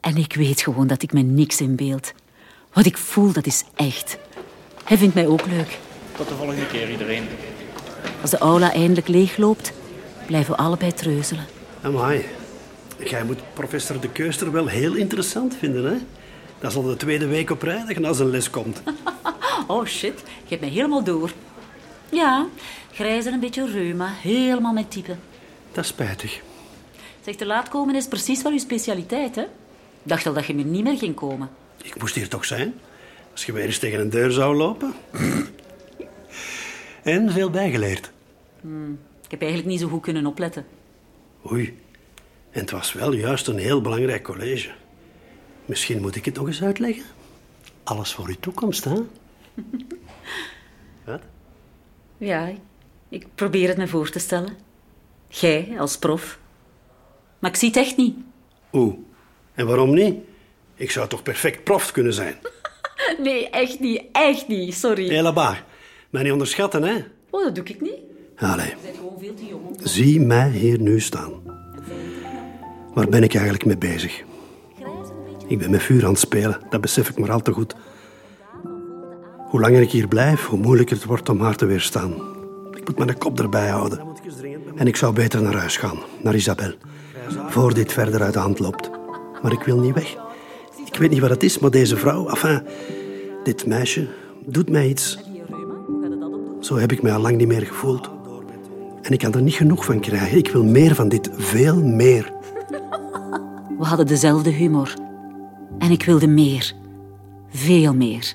En 0.00 0.16
ik 0.16 0.34
weet 0.34 0.60
gewoon 0.60 0.86
dat 0.86 1.02
ik 1.02 1.12
me 1.12 1.20
niks 1.20 1.60
inbeeld. 1.60 2.12
Wat 2.72 2.86
ik 2.86 2.96
voel, 2.96 3.32
dat 3.32 3.46
is 3.46 3.64
echt. 3.74 4.18
Hij 4.84 4.96
vindt 4.96 5.14
mij 5.14 5.26
ook 5.26 5.46
leuk. 5.46 5.78
Tot 6.16 6.28
de 6.28 6.34
volgende 6.34 6.66
keer, 6.66 6.90
iedereen. 6.90 7.24
Als 8.20 8.30
de 8.30 8.38
aula 8.38 8.72
eindelijk 8.72 9.08
leegloopt, 9.08 9.72
blijven 10.26 10.54
we 10.54 10.62
allebei 10.62 10.92
treuzelen. 10.92 11.44
Amai, 11.82 12.24
jij 13.04 13.24
moet 13.24 13.38
professor 13.52 14.00
De 14.00 14.08
Keuster 14.08 14.52
wel 14.52 14.66
heel 14.66 14.94
interessant 14.94 15.56
vinden, 15.58 15.84
hè? 15.84 15.96
Dat 16.58 16.70
is 16.70 16.76
al 16.76 16.82
de 16.82 16.96
tweede 16.96 17.26
week 17.26 17.50
op 17.50 17.62
rij 17.62 17.78
dat 17.86 17.94
je 17.94 18.00
naar 18.00 18.14
zijn 18.14 18.30
les 18.30 18.50
komt. 18.50 18.82
Oh 19.66 19.86
shit, 19.86 20.20
je 20.24 20.48
hebt 20.48 20.60
mij 20.60 20.70
helemaal 20.70 21.04
door. 21.04 21.32
Ja, 22.10 22.46
grijs 22.92 23.26
en 23.26 23.32
een 23.32 23.40
beetje 23.40 23.70
reuma, 23.70 24.08
helemaal 24.20 24.72
mijn 24.72 24.88
type. 24.88 25.16
Dat 25.72 25.84
is 25.84 25.90
spijtig. 25.90 26.40
Zeg, 27.24 27.34
te 27.36 27.46
laat 27.46 27.68
komen 27.68 27.94
is 27.94 28.06
precies 28.06 28.42
wel 28.42 28.52
uw 28.52 28.58
specialiteit, 28.58 29.34
hè? 29.34 29.42
Ik 29.42 29.48
dacht 30.02 30.26
al 30.26 30.32
dat 30.32 30.46
je 30.46 30.54
meer 30.54 30.64
niet 30.64 30.84
meer 30.84 30.98
ging 30.98 31.14
komen. 31.14 31.50
Ik 31.82 32.00
moest 32.00 32.14
hier 32.14 32.28
toch 32.28 32.44
zijn? 32.44 32.74
Als 33.32 33.44
je 33.44 33.52
weer 33.52 33.64
eens 33.64 33.78
tegen 33.78 34.00
een 34.00 34.10
deur 34.10 34.30
zou 34.30 34.56
lopen. 34.56 34.94
en 37.02 37.32
veel 37.32 37.50
bijgeleerd. 37.50 38.10
Ik 39.24 39.30
heb 39.30 39.40
eigenlijk 39.40 39.70
niet 39.70 39.80
zo 39.80 39.88
goed 39.88 40.02
kunnen 40.02 40.26
opletten. 40.26 40.66
Oei. 41.50 41.78
En 42.50 42.60
het 42.60 42.70
was 42.70 42.92
wel 42.92 43.12
juist 43.12 43.46
een 43.46 43.58
heel 43.58 43.80
belangrijk 43.80 44.22
college. 44.22 44.70
Misschien 45.64 46.00
moet 46.00 46.16
ik 46.16 46.24
het 46.24 46.34
nog 46.34 46.46
eens 46.46 46.62
uitleggen. 46.62 47.04
Alles 47.82 48.12
voor 48.12 48.28
uw 48.28 48.36
toekomst, 48.40 48.84
hè? 48.84 48.94
Wat? 51.04 51.20
Ja, 52.18 52.46
ik, 52.46 52.58
ik 53.08 53.26
probeer 53.34 53.68
het 53.68 53.76
me 53.76 53.88
voor 53.88 54.10
te 54.10 54.18
stellen. 54.18 54.56
Jij 55.28 55.74
als 55.78 55.98
prof. 55.98 56.38
Maar 57.38 57.50
ik 57.50 57.56
zie 57.56 57.68
het 57.68 57.76
echt 57.76 57.96
niet. 57.96 58.16
Oeh. 58.72 58.94
En 59.54 59.66
waarom 59.66 59.94
niet? 59.94 60.14
Ik 60.74 60.90
zou 60.90 61.08
toch 61.08 61.22
perfect 61.22 61.64
prof 61.64 61.92
kunnen 61.92 62.12
zijn? 62.14 62.36
Nee, 63.22 63.50
echt 63.50 63.80
niet. 63.80 64.02
Echt 64.12 64.48
niet. 64.48 64.74
Sorry. 64.74 65.08
Hé. 65.14 65.22
Mij 66.10 66.22
niet 66.22 66.32
onderschatten, 66.32 66.82
hè? 66.82 66.94
Oh, 67.30 67.44
dat 67.44 67.54
doe 67.54 67.64
ik 67.64 67.80
niet. 67.80 67.92
Allee. 68.36 68.66
Je 68.66 68.74
bent 68.82 68.96
gewoon 68.96 69.18
veel 69.20 69.34
te 69.34 69.44
jong. 69.46 69.66
om- 69.66 69.74
Zie 69.86 70.20
mij 70.20 70.50
hier 70.50 70.80
nu 70.80 71.00
staan. 71.00 71.32
Waar 72.94 73.08
ben 73.08 73.22
ik 73.22 73.34
eigenlijk 73.34 73.64
mee 73.64 73.78
bezig? 73.78 74.22
Ik 75.46 75.58
ben 75.58 75.70
met 75.70 75.82
vuur 75.82 76.04
aan 76.04 76.10
het 76.10 76.18
spelen, 76.18 76.58
dat 76.70 76.80
besef 76.80 77.08
ik 77.08 77.18
maar 77.18 77.30
al 77.32 77.40
te 77.40 77.52
goed. 77.52 77.74
Hoe 79.48 79.60
langer 79.60 79.80
ik 79.80 79.90
hier 79.90 80.08
blijf, 80.08 80.46
hoe 80.46 80.58
moeilijker 80.58 80.96
het 80.96 81.04
wordt 81.04 81.28
om 81.28 81.40
haar 81.40 81.56
te 81.56 81.66
weerstaan. 81.66 82.14
Ik 82.76 82.86
moet 82.88 82.98
mijn 82.98 83.18
kop 83.18 83.40
erbij 83.40 83.68
houden. 83.68 84.00
En 84.76 84.86
ik 84.86 84.96
zou 84.96 85.12
beter 85.14 85.42
naar 85.42 85.54
huis 85.54 85.76
gaan, 85.76 85.98
naar 86.22 86.34
Isabel. 86.34 86.72
Voor 87.48 87.74
dit 87.74 87.92
verder 87.92 88.22
uit 88.22 88.32
de 88.32 88.38
hand 88.38 88.58
loopt. 88.58 88.90
Maar 89.42 89.52
ik 89.52 89.62
wil 89.62 89.78
niet 89.78 89.94
weg. 89.94 90.16
Ik 90.86 90.96
weet 90.98 91.10
niet 91.10 91.20
wat 91.20 91.30
het 91.30 91.42
is, 91.42 91.58
maar 91.58 91.70
deze 91.70 91.96
vrouw, 91.96 92.28
enfin, 92.28 92.62
dit 93.44 93.66
meisje, 93.66 94.08
doet 94.46 94.70
mij 94.70 94.88
iets. 94.88 95.18
Zo 96.60 96.76
heb 96.76 96.92
ik 96.92 97.02
mij 97.02 97.12
al 97.12 97.20
lang 97.20 97.36
niet 97.36 97.48
meer 97.48 97.66
gevoeld. 97.66 98.10
En 99.02 99.12
ik 99.12 99.18
kan 99.18 99.34
er 99.34 99.42
niet 99.42 99.54
genoeg 99.54 99.84
van 99.84 100.00
krijgen. 100.00 100.38
Ik 100.38 100.48
wil 100.48 100.64
meer 100.64 100.94
van 100.94 101.08
dit, 101.08 101.30
veel 101.32 101.82
meer. 101.82 102.32
We 103.78 103.84
hadden 103.84 104.06
dezelfde 104.06 104.50
humor. 104.50 104.94
En 105.78 105.90
ik 105.90 106.04
wilde 106.04 106.26
meer. 106.26 106.72
Veel 107.48 107.94
meer. 107.94 108.34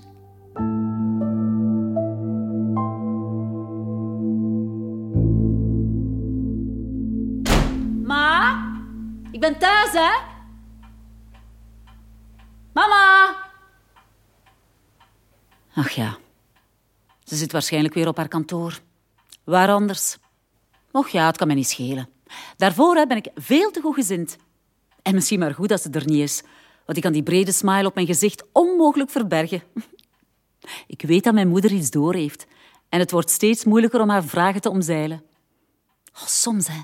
Ma, 8.04 8.64
ik 9.32 9.40
ben 9.40 9.58
thuis, 9.58 9.92
hè? 9.92 10.36
Mama! 12.74 13.17
Ach 15.78 15.90
ja, 15.90 16.18
ze 17.24 17.36
zit 17.36 17.52
waarschijnlijk 17.52 17.94
weer 17.94 18.08
op 18.08 18.18
haar 18.18 18.28
kantoor. 18.28 18.80
Waar 19.44 19.70
anders? 19.70 20.18
Och 20.92 21.10
ja, 21.10 21.26
het 21.26 21.38
kan 21.38 21.48
me 21.48 21.54
niet 21.54 21.68
schelen. 21.68 22.10
Daarvoor 22.56 23.08
ben 23.08 23.18
ik 23.18 23.30
veel 23.36 23.72
te 23.72 23.82
goed 23.82 23.94
gezind. 23.94 24.38
En 25.02 25.14
misschien 25.14 25.40
maar 25.40 25.54
goed 25.54 25.70
dat 25.70 25.82
ze 25.82 25.90
er 25.90 26.06
niet 26.06 26.22
is, 26.22 26.44
want 26.86 26.98
ik 26.98 27.04
kan 27.04 27.12
die 27.12 27.24
brede 27.24 27.52
smile 27.52 27.88
op 27.88 27.96
mijn 27.96 28.08
gezicht 28.08 28.44
onmogelijk 28.52 29.10
verbergen. 29.10 29.64
Ik 30.88 31.02
weet 31.02 31.24
dat 31.24 31.34
mijn 31.34 31.48
moeder 31.48 31.72
iets 31.72 31.90
door 31.90 32.14
heeft 32.14 32.48
en 32.90 33.00
het 33.00 33.12
wordt 33.12 33.30
steeds 33.30 33.66
moeilijker 33.66 34.02
om 34.02 34.10
haar 34.10 34.24
vragen 34.24 34.62
te 34.62 34.70
omzeilen. 34.70 35.24
Oh, 36.14 36.26
soms, 36.26 36.68
hè. 36.68 36.82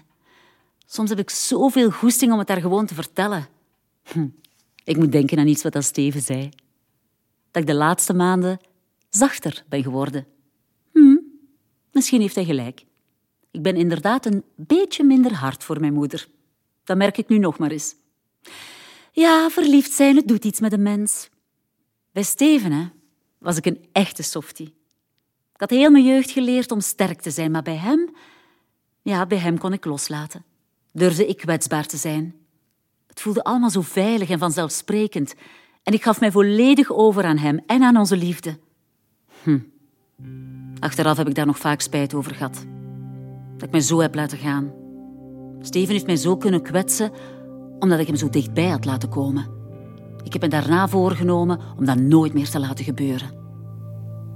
Soms 0.85 1.09
heb 1.09 1.19
ik 1.19 1.29
zoveel 1.29 1.91
goesting 1.91 2.31
om 2.31 2.39
het 2.39 2.47
haar 2.47 2.61
gewoon 2.61 2.85
te 2.85 2.93
vertellen. 2.93 3.47
Hm. 4.03 4.27
Ik 4.83 4.97
moet 4.97 5.11
denken 5.11 5.37
aan 5.37 5.47
iets 5.47 5.63
wat 5.63 5.83
Steven 5.83 6.21
zei. 6.21 6.49
Dat 7.51 7.61
ik 7.61 7.67
de 7.67 7.75
laatste 7.75 8.13
maanden 8.13 8.59
zachter 9.15 9.63
ben 9.69 9.83
geworden. 9.83 10.25
Hm. 10.91 11.17
Misschien 11.91 12.21
heeft 12.21 12.35
hij 12.35 12.45
gelijk. 12.45 12.85
Ik 13.51 13.61
ben 13.61 13.75
inderdaad 13.75 14.25
een 14.25 14.43
beetje 14.55 15.03
minder 15.03 15.33
hard 15.33 15.63
voor 15.63 15.79
mijn 15.79 15.93
moeder. 15.93 16.27
Dat 16.83 16.97
merk 16.97 17.17
ik 17.17 17.27
nu 17.27 17.37
nog 17.37 17.57
maar 17.57 17.71
eens. 17.71 17.95
Ja, 19.11 19.49
verliefd 19.49 19.91
zijn, 19.91 20.15
het 20.15 20.27
doet 20.27 20.45
iets 20.45 20.59
met 20.59 20.73
een 20.73 20.81
mens. 20.81 21.29
Bij 22.11 22.23
Steven 22.23 22.71
hè, 22.71 22.85
was 23.37 23.57
ik 23.57 23.65
een 23.65 23.85
echte 23.91 24.23
softie. 24.23 24.75
Ik 25.53 25.59
had 25.59 25.69
heel 25.69 25.91
mijn 25.91 26.05
jeugd 26.05 26.31
geleerd 26.31 26.71
om 26.71 26.79
sterk 26.79 27.21
te 27.21 27.31
zijn, 27.31 27.51
maar 27.51 27.61
bij 27.61 27.77
hem... 27.77 28.15
Ja, 29.01 29.25
bij 29.25 29.37
hem 29.37 29.57
kon 29.57 29.73
ik 29.73 29.85
loslaten. 29.85 30.45
Durfde 30.91 31.27
ik 31.27 31.37
kwetsbaar 31.37 31.85
te 31.85 31.97
zijn. 31.97 32.35
Het 33.07 33.21
voelde 33.21 33.43
allemaal 33.43 33.69
zo 33.69 33.81
veilig 33.81 34.29
en 34.29 34.39
vanzelfsprekend. 34.39 35.35
En 35.83 35.93
ik 35.93 36.03
gaf 36.03 36.19
mij 36.19 36.31
volledig 36.31 36.91
over 36.91 37.23
aan 37.23 37.37
hem 37.37 37.59
en 37.65 37.83
aan 37.83 37.97
onze 37.97 38.17
liefde. 38.17 38.59
Hm. 39.43 39.59
Achteraf 40.79 41.17
heb 41.17 41.27
ik 41.27 41.35
daar 41.35 41.45
nog 41.45 41.57
vaak 41.57 41.81
spijt 41.81 42.13
over 42.13 42.35
gehad. 42.35 42.65
Dat 43.53 43.63
ik 43.63 43.71
mij 43.71 43.81
zo 43.81 43.99
heb 43.99 44.15
laten 44.15 44.37
gaan. 44.37 44.71
Steven 45.61 45.93
heeft 45.93 46.05
mij 46.05 46.15
zo 46.15 46.37
kunnen 46.37 46.61
kwetsen 46.61 47.11
omdat 47.79 47.99
ik 47.99 48.07
hem 48.07 48.15
zo 48.15 48.29
dichtbij 48.29 48.67
had 48.67 48.85
laten 48.85 49.09
komen. 49.09 49.47
Ik 50.23 50.33
heb 50.33 50.41
me 50.41 50.47
daarna 50.47 50.87
voorgenomen 50.87 51.59
om 51.77 51.85
dat 51.85 51.97
nooit 51.97 52.33
meer 52.33 52.49
te 52.49 52.59
laten 52.59 52.85
gebeuren. 52.85 53.29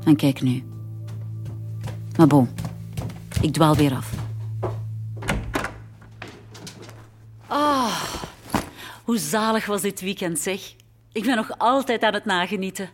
En 0.03 0.15
kijk 0.15 0.41
nu. 0.41 0.63
Maar 2.17 2.27
bon, 2.27 2.49
ik 3.41 3.53
dwaal 3.53 3.75
weer 3.75 3.93
af. 3.93 4.13
Ah, 7.47 8.03
hoe 9.03 9.17
zalig 9.17 9.65
was 9.65 9.81
dit 9.81 10.01
weekend, 10.01 10.39
zeg. 10.39 10.75
Ik 11.11 11.23
ben 11.23 11.35
nog 11.35 11.57
altijd 11.57 12.03
aan 12.03 12.13
het 12.13 12.25
nagenieten. 12.25 12.89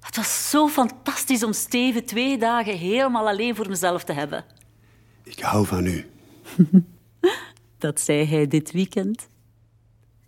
Het 0.00 0.16
was 0.16 0.50
zo 0.50 0.68
fantastisch 0.68 1.42
om 1.42 1.52
Steven 1.52 2.04
twee 2.04 2.38
dagen 2.38 2.78
helemaal 2.78 3.28
alleen 3.28 3.56
voor 3.56 3.68
mezelf 3.68 4.04
te 4.04 4.12
hebben. 4.12 4.44
Ik 5.22 5.40
hou 5.40 5.66
van 5.66 5.86
u. 5.86 6.10
Dat 7.78 8.00
zei 8.00 8.26
hij 8.26 8.46
dit 8.46 8.70
weekend. 8.70 9.28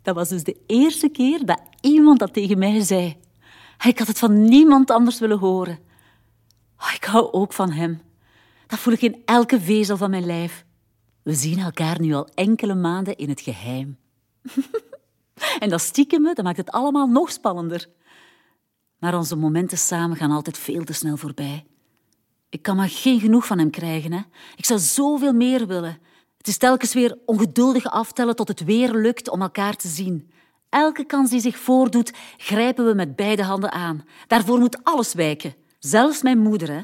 Dat 0.02 0.14
was 0.14 0.28
dus 0.28 0.44
de 0.44 0.56
eerste 0.66 1.08
keer 1.08 1.46
dat 1.46 1.60
iemand 1.80 2.18
dat 2.18 2.32
tegen 2.32 2.58
mij 2.58 2.80
zei. 2.80 3.16
Ik 3.86 3.98
had 3.98 4.06
het 4.06 4.18
van 4.18 4.44
niemand 4.44 4.90
anders 4.90 5.18
willen 5.18 5.38
horen. 5.38 5.78
Oh, 6.78 6.92
ik 6.94 7.04
hou 7.04 7.32
ook 7.32 7.52
van 7.52 7.70
hem. 7.70 8.00
Dat 8.66 8.78
voel 8.78 8.92
ik 8.92 9.02
in 9.02 9.22
elke 9.24 9.60
vezel 9.60 9.96
van 9.96 10.10
mijn 10.10 10.26
lijf. 10.26 10.64
We 11.22 11.34
zien 11.34 11.58
elkaar 11.58 12.00
nu 12.00 12.12
al 12.12 12.28
enkele 12.34 12.74
maanden 12.74 13.16
in 13.16 13.28
het 13.28 13.40
geheim. 13.40 13.98
en 15.58 15.68
dat 15.68 15.80
stiekeme, 15.80 16.34
dat 16.34 16.44
maakt 16.44 16.56
het 16.56 16.70
allemaal 16.70 17.06
nog 17.06 17.30
spannender. 17.30 17.88
Maar 19.02 19.16
onze 19.16 19.36
momenten 19.36 19.78
samen 19.78 20.16
gaan 20.16 20.30
altijd 20.30 20.58
veel 20.58 20.84
te 20.84 20.92
snel 20.92 21.16
voorbij. 21.16 21.64
Ik 22.48 22.62
kan 22.62 22.76
maar 22.76 22.88
geen 22.88 23.20
genoeg 23.20 23.46
van 23.46 23.58
hem 23.58 23.70
krijgen. 23.70 24.12
Hè? 24.12 24.20
Ik 24.56 24.64
zou 24.64 24.78
zoveel 24.78 25.32
meer 25.32 25.66
willen. 25.66 25.98
Het 26.36 26.48
is 26.48 26.56
telkens 26.56 26.94
weer 26.94 27.18
ongeduldig 27.26 27.84
aftellen 27.84 28.36
tot 28.36 28.48
het 28.48 28.64
weer 28.64 28.94
lukt 28.94 29.28
om 29.28 29.42
elkaar 29.42 29.76
te 29.76 29.88
zien. 29.88 30.30
Elke 30.68 31.04
kans 31.04 31.30
die 31.30 31.40
zich 31.40 31.58
voordoet, 31.58 32.12
grijpen 32.36 32.86
we 32.86 32.94
met 32.94 33.16
beide 33.16 33.42
handen 33.42 33.72
aan. 33.72 34.04
Daarvoor 34.26 34.58
moet 34.58 34.84
alles 34.84 35.14
wijken. 35.14 35.54
Zelfs 35.78 36.22
mijn 36.22 36.38
moeder, 36.38 36.70
hè, 36.70 36.80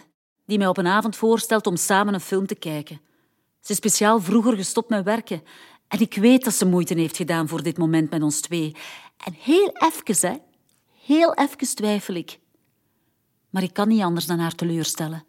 die 0.46 0.58
mij 0.58 0.68
op 0.68 0.78
een 0.78 0.86
avond 0.86 1.16
voorstelt 1.16 1.66
om 1.66 1.76
samen 1.76 2.14
een 2.14 2.20
film 2.20 2.46
te 2.46 2.54
kijken. 2.54 3.00
Ze 3.60 3.72
is 3.72 3.76
speciaal 3.76 4.20
vroeger 4.20 4.56
gestopt 4.56 4.88
met 4.88 5.04
werken. 5.04 5.42
En 5.88 6.00
ik 6.00 6.14
weet 6.14 6.44
dat 6.44 6.54
ze 6.54 6.66
moeite 6.66 6.94
heeft 6.94 7.16
gedaan 7.16 7.48
voor 7.48 7.62
dit 7.62 7.78
moment 7.78 8.10
met 8.10 8.22
ons 8.22 8.40
twee. 8.40 8.76
En 9.24 9.34
heel 9.38 9.70
even, 9.72 10.28
hè. 10.28 10.36
Heel 11.08 11.34
even 11.34 11.74
twijfel 11.74 12.14
ik. 12.14 12.38
Maar 13.50 13.62
ik 13.62 13.72
kan 13.72 13.88
niet 13.88 14.02
anders 14.02 14.26
dan 14.26 14.38
haar 14.38 14.54
teleurstellen. 14.54 15.24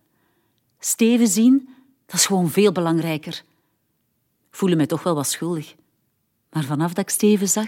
Steven 0.79 1.27
zien, 1.27 1.69
dat 2.05 2.15
is 2.15 2.25
gewoon 2.25 2.49
veel 2.49 2.71
belangrijker. 2.71 3.43
Ik 4.49 4.55
voelde 4.55 4.75
mij 4.75 4.85
toch 4.85 5.03
wel 5.03 5.15
wat 5.15 5.27
schuldig. 5.27 5.75
Maar 6.51 6.63
vanaf 6.63 6.93
dat 6.93 7.03
ik 7.03 7.09
Steven 7.09 7.47
zag, 7.47 7.67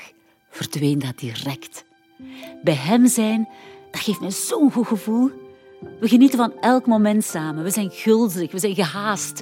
verdween 0.49 0.99
dat 0.99 1.19
direct. 1.19 1.85
Bij 2.63 2.73
hem 2.73 3.07
zijn, 3.07 3.49
dat 3.91 4.01
geeft 4.01 4.19
mij 4.19 4.31
zo'n 4.31 4.71
goed 4.71 4.87
gevoel. 4.87 5.31
We 5.99 6.07
genieten 6.07 6.37
van 6.37 6.59
elk 6.59 6.85
moment 6.85 7.23
samen. 7.23 7.63
We 7.63 7.69
zijn 7.69 7.91
gulzig, 7.91 8.51
we 8.51 8.59
zijn 8.59 8.75
gehaast. 8.75 9.41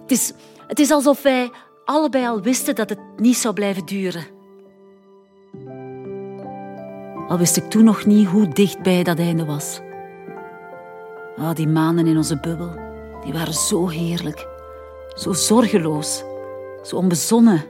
Het 0.00 0.10
is, 0.10 0.32
het 0.66 0.78
is 0.78 0.90
alsof 0.90 1.22
wij 1.22 1.50
allebei 1.84 2.26
al 2.26 2.42
wisten 2.42 2.74
dat 2.74 2.88
het 2.88 3.00
niet 3.16 3.36
zou 3.36 3.54
blijven 3.54 3.86
duren. 3.86 4.41
Al 7.28 7.38
wist 7.38 7.56
ik 7.56 7.70
toen 7.70 7.84
nog 7.84 8.04
niet 8.06 8.28
hoe 8.28 8.48
dichtbij 8.48 9.02
dat 9.02 9.18
einde 9.18 9.44
was. 9.44 9.80
Ah, 11.36 11.54
die 11.54 11.68
maanden 11.68 12.06
in 12.06 12.16
onze 12.16 12.40
bubbel, 12.40 12.70
die 13.24 13.32
waren 13.32 13.54
zo 13.54 13.88
heerlijk. 13.88 14.46
Zo 15.14 15.32
zorgeloos. 15.32 16.24
Zo 16.82 16.96
onbezonnen. 16.96 17.64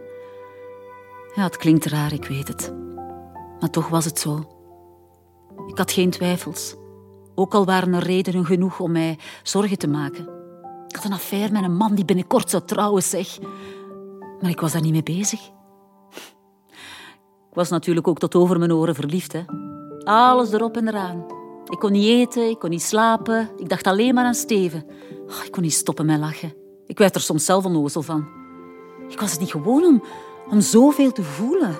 Ja, 1.34 1.42
het 1.42 1.56
klinkt 1.56 1.84
raar, 1.84 2.12
ik 2.12 2.24
weet 2.24 2.48
het. 2.48 2.72
Maar 3.60 3.70
toch 3.70 3.88
was 3.88 4.04
het 4.04 4.18
zo. 4.18 4.44
Ik 5.66 5.78
had 5.78 5.92
geen 5.92 6.10
twijfels. 6.10 6.74
Ook 7.34 7.54
al 7.54 7.64
waren 7.64 7.94
er 7.94 8.02
redenen 8.02 8.44
genoeg 8.44 8.80
om 8.80 8.92
mij 8.92 9.18
zorgen 9.42 9.78
te 9.78 9.88
maken. 9.88 10.28
Ik 10.88 10.96
had 10.96 11.04
een 11.04 11.12
affaire 11.12 11.52
met 11.52 11.62
een 11.62 11.76
man 11.76 11.94
die 11.94 12.04
binnenkort 12.04 12.50
zou 12.50 12.62
trouwen, 12.66 13.02
zeg. 13.02 13.38
Maar 14.40 14.50
ik 14.50 14.60
was 14.60 14.72
daar 14.72 14.82
niet 14.82 14.92
mee 14.92 15.02
bezig. 15.02 15.50
Ik 17.52 17.58
was 17.58 17.70
natuurlijk 17.70 18.08
ook 18.08 18.18
tot 18.18 18.34
over 18.34 18.58
mijn 18.58 18.72
oren 18.72 18.94
verliefd. 18.94 19.32
Hè. 19.32 19.42
Alles 20.04 20.52
erop 20.52 20.76
en 20.76 20.88
eraan. 20.88 21.24
Ik 21.68 21.78
kon 21.78 21.92
niet 21.92 22.06
eten, 22.06 22.50
ik 22.50 22.58
kon 22.58 22.70
niet 22.70 22.82
slapen. 22.82 23.50
Ik 23.56 23.68
dacht 23.68 23.86
alleen 23.86 24.14
maar 24.14 24.24
aan 24.24 24.34
Steven. 24.34 24.84
Oh, 25.28 25.44
ik 25.44 25.52
kon 25.52 25.62
niet 25.62 25.72
stoppen 25.72 26.06
met 26.06 26.18
lachen. 26.18 26.54
Ik 26.86 26.98
werd 26.98 27.14
er 27.14 27.20
soms 27.20 27.44
zelf 27.44 27.64
onnozel 27.64 28.02
van. 28.02 28.28
Ik 29.08 29.20
was 29.20 29.30
het 29.30 29.40
niet 29.40 29.50
gewoon 29.50 29.84
om, 29.84 30.02
om 30.50 30.60
zoveel 30.60 31.12
te 31.12 31.22
voelen. 31.22 31.78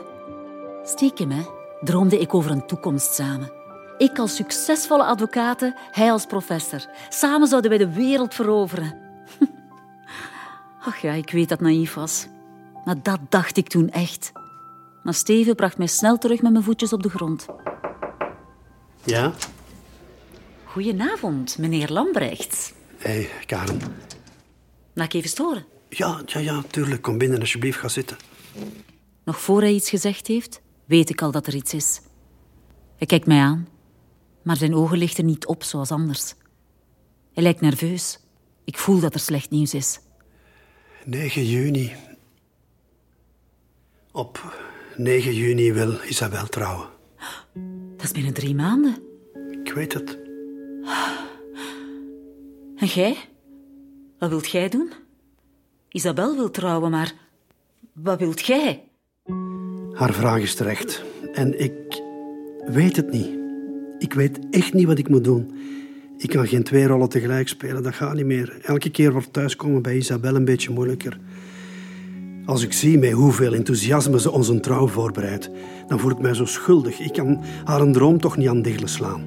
Stiekem, 0.83 1.31
hè, 1.31 1.43
droomde 1.81 2.19
ik 2.19 2.35
over 2.35 2.51
een 2.51 2.67
toekomst 2.67 3.15
samen. 3.15 3.53
Ik 3.99 4.19
als 4.19 4.37
succesvolle 4.37 5.05
advocate, 5.05 5.77
hij 5.91 6.13
als 6.13 6.27
professor. 6.27 6.87
Samen 7.09 7.49
zouden 7.49 7.71
wij 7.71 7.79
de 7.79 7.93
wereld 7.93 8.35
veroveren. 8.35 8.99
Ach 10.87 10.97
ja, 10.97 11.13
ik 11.13 11.31
weet 11.31 11.49
dat 11.49 11.61
naïef 11.61 11.95
was. 11.95 12.27
Maar 12.85 13.03
dat 13.03 13.21
dacht 13.29 13.57
ik 13.57 13.69
toen 13.69 13.91
echt. 13.91 14.33
Maar 15.03 15.15
Steven 15.15 15.55
bracht 15.55 15.79
mij 15.79 15.87
snel 15.87 16.19
terug 16.19 16.43
met 16.43 16.53
mijn 16.53 16.65
voetjes 16.65 16.93
op 16.93 17.03
de 17.03 17.09
grond. 17.09 17.47
Ja? 19.05 19.33
Goedenavond, 20.65 21.59
meneer 21.59 21.91
Lambrechts. 21.91 22.73
Hé, 22.97 23.11
hey, 23.11 23.29
Karen. 23.47 23.81
Mag 24.95 25.07
ik 25.07 25.13
even 25.13 25.29
storen? 25.29 25.65
Ja, 25.89 26.23
ja, 26.27 26.41
ja, 26.41 26.63
tuurlijk. 26.71 27.03
Kom 27.03 27.19
binnen, 27.19 27.41
alsjeblieft. 27.41 27.79
Ga 27.79 27.89
zitten. 27.89 28.17
Nog 29.25 29.41
voor 29.41 29.61
hij 29.61 29.73
iets 29.73 29.91
gezegd 29.91 30.27
heeft, 30.27 30.61
weet 30.85 31.11
ik 31.11 31.23
al 31.23 31.31
dat 31.31 31.47
er 31.47 31.55
iets 31.55 31.75
is. 31.75 32.01
Hij 32.97 33.07
kijkt 33.07 33.27
mij 33.27 33.41
aan, 33.41 33.69
maar 34.43 34.57
zijn 34.57 34.75
ogen 34.75 34.99
lichten 34.99 35.25
niet 35.25 35.47
op 35.47 35.63
zoals 35.63 35.91
anders. 35.91 36.35
Hij 37.33 37.43
lijkt 37.43 37.61
nerveus. 37.61 38.19
Ik 38.65 38.79
voel 38.79 39.01
dat 39.01 39.15
er 39.15 39.21
slecht 39.21 39.51
nieuws 39.51 39.75
is. 39.75 40.01
9 41.05 41.45
juni. 41.45 41.93
Op 44.13 44.55
9 44.97 45.35
juni 45.35 45.73
wil 45.73 45.95
Isabel 46.09 46.47
trouwen. 46.47 46.87
Dat 47.97 48.05
is 48.05 48.13
binnen 48.13 48.33
drie 48.33 48.55
maanden. 48.55 48.97
Ik 49.65 49.73
weet 49.73 49.93
het. 49.93 50.19
En 52.77 52.87
jij? 52.87 53.17
Wat 54.19 54.29
wilt 54.29 54.51
jij 54.51 54.69
doen? 54.69 54.93
Isabel 55.89 56.37
wil 56.37 56.51
trouwen, 56.51 56.91
maar 56.91 57.13
wat 57.93 58.19
wilt 58.19 58.47
jij? 58.47 58.85
Haar 59.93 60.13
vraag 60.13 60.41
is 60.41 60.55
terecht. 60.55 61.03
En 61.33 61.61
ik 61.61 62.03
weet 62.67 62.97
het 62.97 63.11
niet. 63.11 63.31
Ik 63.99 64.13
weet 64.13 64.39
echt 64.51 64.73
niet 64.73 64.87
wat 64.87 64.99
ik 64.99 65.09
moet 65.09 65.25
doen. 65.25 65.51
Ik 66.19 66.29
kan 66.29 66.47
geen 66.47 66.63
twee 66.63 66.87
rollen 66.87 67.09
tegelijk 67.09 67.49
spelen, 67.49 67.83
dat 67.83 67.95
gaat 67.95 68.15
niet 68.15 68.27
meer. 68.27 68.59
Elke 68.63 68.91
keer 68.91 69.13
wordt 69.13 69.33
thuiskomen 69.33 69.83
bij 69.83 69.97
Isabel 69.97 70.35
een 70.35 70.45
beetje 70.45 70.71
moeilijker. 70.71 71.19
Als 72.45 72.63
ik 72.63 72.73
zie 72.73 72.99
met 72.99 73.13
hoeveel 73.13 73.55
enthousiasme 73.55 74.21
ze 74.21 74.31
onze 74.31 74.61
trouw 74.61 74.89
voorbereidt, 74.89 75.51
dan 75.87 75.99
voel 75.99 76.11
ik 76.11 76.19
mij 76.19 76.35
zo 76.35 76.45
schuldig. 76.45 76.99
Ik 76.99 77.13
kan 77.13 77.41
haar 77.65 77.81
een 77.81 77.93
droom 77.93 78.21
toch 78.21 78.37
niet 78.37 78.49
aan 78.49 78.63
diggelen 78.63 78.89
slaan. 78.89 79.23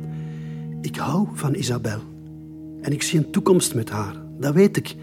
Ik 0.81 0.95
hou 0.95 1.27
van 1.33 1.53
Isabel. 1.53 1.99
En 2.81 2.91
ik 2.91 3.01
zie 3.03 3.19
een 3.19 3.31
toekomst 3.31 3.75
met 3.75 3.89
haar. 3.89 4.15
Dat 4.39 4.53
weet 4.53 4.77
ik. 4.77 4.95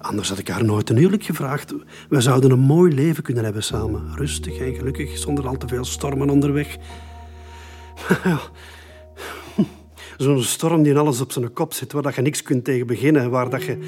Anders 0.00 0.28
had 0.28 0.38
ik 0.38 0.48
haar 0.48 0.64
nooit 0.64 0.90
een 0.90 0.96
huwelijk 0.96 1.24
gevraagd. 1.24 1.74
We 2.08 2.20
zouden 2.20 2.50
een 2.50 2.58
mooi 2.58 2.94
leven 2.94 3.22
kunnen 3.22 3.44
hebben 3.44 3.62
samen. 3.62 4.14
Rustig 4.16 4.58
en 4.58 4.74
gelukkig, 4.74 5.18
zonder 5.18 5.46
al 5.46 5.56
te 5.56 5.68
veel 5.68 5.84
stormen 5.84 6.30
onderweg. 6.30 6.76
Zo'n 10.16 10.42
storm 10.42 10.82
die 10.82 10.98
alles 10.98 11.20
op 11.20 11.32
zijn 11.32 11.52
kop 11.52 11.72
zit, 11.72 11.92
waar 11.92 12.02
dat 12.02 12.14
je 12.14 12.22
niks 12.22 12.42
kunt 12.42 12.64
tegen 12.64 12.86
beginnen, 12.86 13.30
waar 13.30 13.50
dat 13.50 13.62
je 13.62 13.78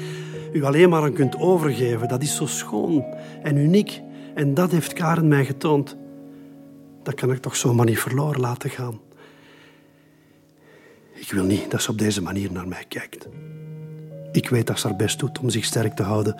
je 0.55 0.65
alleen 0.65 0.89
maar 0.89 1.01
aan 1.01 1.13
kunt 1.13 1.37
overgeven. 1.37 2.07
Dat 2.07 2.21
is 2.21 2.35
zo 2.35 2.45
schoon 2.45 3.05
en 3.43 3.57
uniek. 3.57 4.01
En 4.35 4.53
dat 4.53 4.71
heeft 4.71 4.93
Karen 4.93 5.27
mij 5.27 5.45
getoond. 5.45 5.97
Dat 7.03 7.13
kan 7.13 7.31
ik 7.31 7.37
toch 7.37 7.55
zomaar 7.55 7.85
niet 7.85 7.99
verloren 7.99 8.41
laten 8.41 8.69
gaan. 8.69 8.99
Ik 11.13 11.31
wil 11.31 11.43
niet 11.43 11.71
dat 11.71 11.81
ze 11.81 11.91
op 11.91 11.97
deze 11.97 12.21
manier 12.21 12.51
naar 12.51 12.67
mij 12.67 12.85
kijkt. 12.87 13.27
Ik 14.31 14.49
weet 14.49 14.67
dat 14.67 14.79
ze 14.79 14.87
haar 14.87 14.95
best 14.95 15.19
doet 15.19 15.39
om 15.39 15.49
zich 15.49 15.65
sterk 15.65 15.93
te 15.93 16.03
houden. 16.03 16.35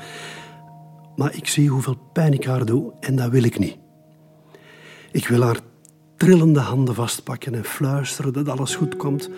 Maar 1.16 1.36
ik 1.36 1.48
zie 1.48 1.70
hoeveel 1.70 1.98
pijn 2.14 2.34
ik 2.34 2.46
haar 2.46 2.66
doe 2.66 2.94
en 3.00 3.16
dat 3.16 3.30
wil 3.30 3.44
ik 3.44 3.60
niet. 3.60 3.78
Ik 5.12 5.28
wil 5.28 5.42
haar 5.42 5.60
trillende 6.18 6.60
handen 6.60 6.96
vastpakken 6.96 7.56
en 7.56 7.64
fluisteren 7.64 8.34
dat 8.34 8.50
alles 8.50 8.76
goed 8.76 8.96
komt. 8.96 9.30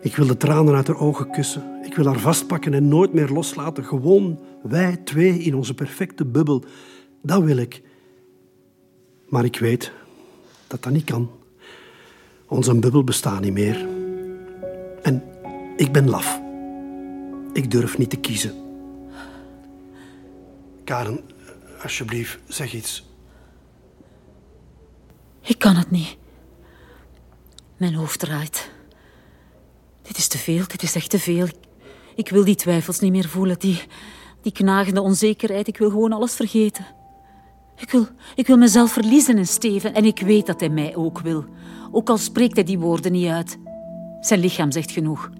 Ik 0.00 0.16
wil 0.16 0.26
de 0.26 0.36
tranen 0.36 0.74
uit 0.74 0.86
haar 0.86 0.98
ogen 0.98 1.30
kussen. 1.30 1.84
Ik 1.84 1.94
wil 1.94 2.06
haar 2.06 2.18
vastpakken 2.18 2.74
en 2.74 2.88
nooit 2.88 3.12
meer 3.12 3.28
loslaten. 3.28 3.84
Gewoon 3.84 4.40
wij 4.62 4.96
twee 4.96 5.38
in 5.38 5.54
onze 5.54 5.74
perfecte 5.74 6.24
bubbel. 6.24 6.64
Dat 7.22 7.42
wil 7.42 7.56
ik. 7.56 7.82
Maar 9.28 9.44
ik 9.44 9.58
weet 9.58 9.92
dat 10.66 10.82
dat 10.82 10.92
niet 10.92 11.04
kan. 11.04 11.30
Onze 12.46 12.74
bubbel 12.74 13.04
bestaat 13.04 13.40
niet 13.40 13.52
meer. 13.52 13.88
En 15.02 15.22
ik 15.76 15.92
ben 15.92 16.08
laf. 16.08 16.40
Ik 17.52 17.70
durf 17.70 17.98
niet 17.98 18.10
te 18.10 18.16
kiezen. 18.16 18.52
Karen, 20.84 21.20
alsjeblieft, 21.82 22.38
zeg 22.46 22.74
iets. 22.74 23.06
Ik 25.40 25.58
kan 25.58 25.76
het 25.76 25.90
niet. 25.90 26.16
Mijn 27.76 27.94
hoofd 27.94 28.18
draait. 28.18 28.70
Dit 30.08 30.16
is 30.16 30.28
te 30.28 30.38
veel, 30.38 30.64
dit 30.66 30.82
is 30.82 30.94
echt 30.94 31.10
te 31.10 31.18
veel. 31.18 31.46
Ik, 32.14 32.28
wil 32.28 32.44
die 32.44 32.54
twijfels 32.54 33.00
niet 33.00 33.12
meer 33.12 33.28
voelen, 33.28 33.58
die, 33.58 33.82
die 34.42 34.52
knagende 34.52 35.00
onzekerheid. 35.00 35.68
Ik 35.68 35.78
wil 35.78 35.90
gewoon 35.90 36.12
alles 36.12 36.34
vergeten. 36.34 36.86
Ik 37.76 37.90
wil, 37.90 38.06
ik 38.34 38.46
wil 38.46 38.56
mezelf 38.56 38.92
verliezen 38.92 39.38
in 39.38 39.46
Steven 39.46 39.94
en 39.94 40.04
ik 40.04 40.20
weet 40.20 40.46
dat 40.46 40.60
hij 40.60 40.68
mij 40.68 40.96
ook 40.96 41.20
wil. 41.20 41.44
Ook 41.90 42.08
al 42.08 42.16
spreekt 42.16 42.54
hij 42.54 42.64
die 42.64 42.78
woorden 42.78 43.12
niet 43.12 43.28
uit. 43.28 43.58
Zijn 44.20 44.40
lichaam 44.40 44.72
zegt 44.72 44.90
genoeg. 44.90 45.30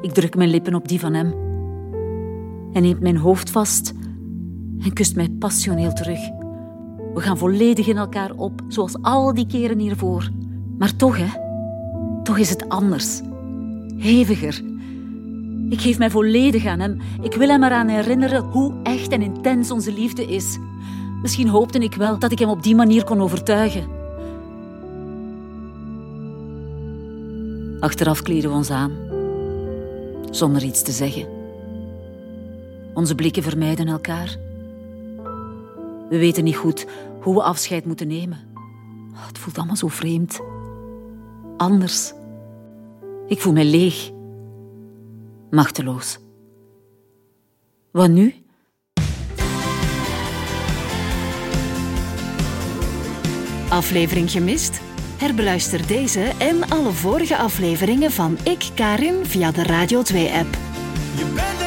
Ik 0.00 0.12
druk 0.12 0.36
mijn 0.36 0.50
lippen 0.50 0.74
op 0.74 0.88
die 0.88 1.00
van 1.00 1.14
hem. 1.14 1.34
Hij 2.72 2.80
neemt 2.80 3.00
mijn 3.00 3.16
hoofd 3.16 3.50
vast 3.50 3.92
en 4.80 4.92
kust 4.92 5.16
mij 5.16 5.28
passioneel 5.28 5.92
terug. 5.92 6.20
We 7.14 7.20
gaan 7.20 7.38
volledig 7.38 7.86
in 7.86 7.96
elkaar 7.96 8.30
op, 8.30 8.60
zoals 8.68 9.02
al 9.02 9.34
die 9.34 9.46
keren 9.46 9.78
hiervoor. 9.78 10.30
Maar 10.78 10.96
toch, 10.96 11.16
hè? 11.16 11.45
Toch 12.26 12.38
is 12.38 12.50
het 12.50 12.68
anders. 12.68 13.20
Heviger. 13.96 14.62
Ik 15.68 15.80
geef 15.80 15.98
mij 15.98 16.10
volledig 16.10 16.66
aan 16.66 16.80
hem. 16.80 17.00
Ik 17.22 17.34
wil 17.34 17.48
hem 17.48 17.64
eraan 17.64 17.88
herinneren 17.88 18.42
hoe 18.42 18.74
echt 18.82 19.12
en 19.12 19.22
intens 19.22 19.70
onze 19.70 19.92
liefde 19.92 20.24
is. 20.24 20.58
Misschien 21.22 21.48
hoopte 21.48 21.78
ik 21.78 21.94
wel 21.94 22.18
dat 22.18 22.32
ik 22.32 22.38
hem 22.38 22.48
op 22.48 22.62
die 22.62 22.74
manier 22.74 23.04
kon 23.04 23.20
overtuigen. 23.20 23.86
Achteraf 27.80 28.22
kleden 28.22 28.50
we 28.50 28.56
ons 28.56 28.70
aan, 28.70 28.92
zonder 30.30 30.62
iets 30.62 30.82
te 30.82 30.92
zeggen. 30.92 31.26
Onze 32.94 33.14
blikken 33.14 33.42
vermijden 33.42 33.88
elkaar. 33.88 34.36
We 36.08 36.18
weten 36.18 36.44
niet 36.44 36.56
goed 36.56 36.86
hoe 37.20 37.34
we 37.34 37.42
afscheid 37.42 37.84
moeten 37.84 38.08
nemen. 38.08 38.38
Oh, 39.12 39.26
het 39.26 39.38
voelt 39.38 39.56
allemaal 39.58 39.76
zo 39.76 39.88
vreemd. 39.88 40.40
Anders. 41.56 42.12
Ik 43.26 43.40
voel 43.40 43.52
me 43.52 43.64
leeg. 43.64 44.10
Machteloos. 45.50 46.18
Wat 47.92 48.08
nu? 48.08 48.34
Aflevering 53.68 54.30
gemist? 54.30 54.80
Herbeluister 55.18 55.86
deze 55.86 56.32
en 56.38 56.68
alle 56.68 56.92
vorige 56.92 57.36
afleveringen 57.36 58.10
van 58.10 58.38
Ik 58.44 58.70
Karin 58.74 59.24
via 59.24 59.50
de 59.50 59.62
Radio 59.62 60.00
2-app. 60.00 60.56
Je 61.16 61.32
bent 61.34 61.65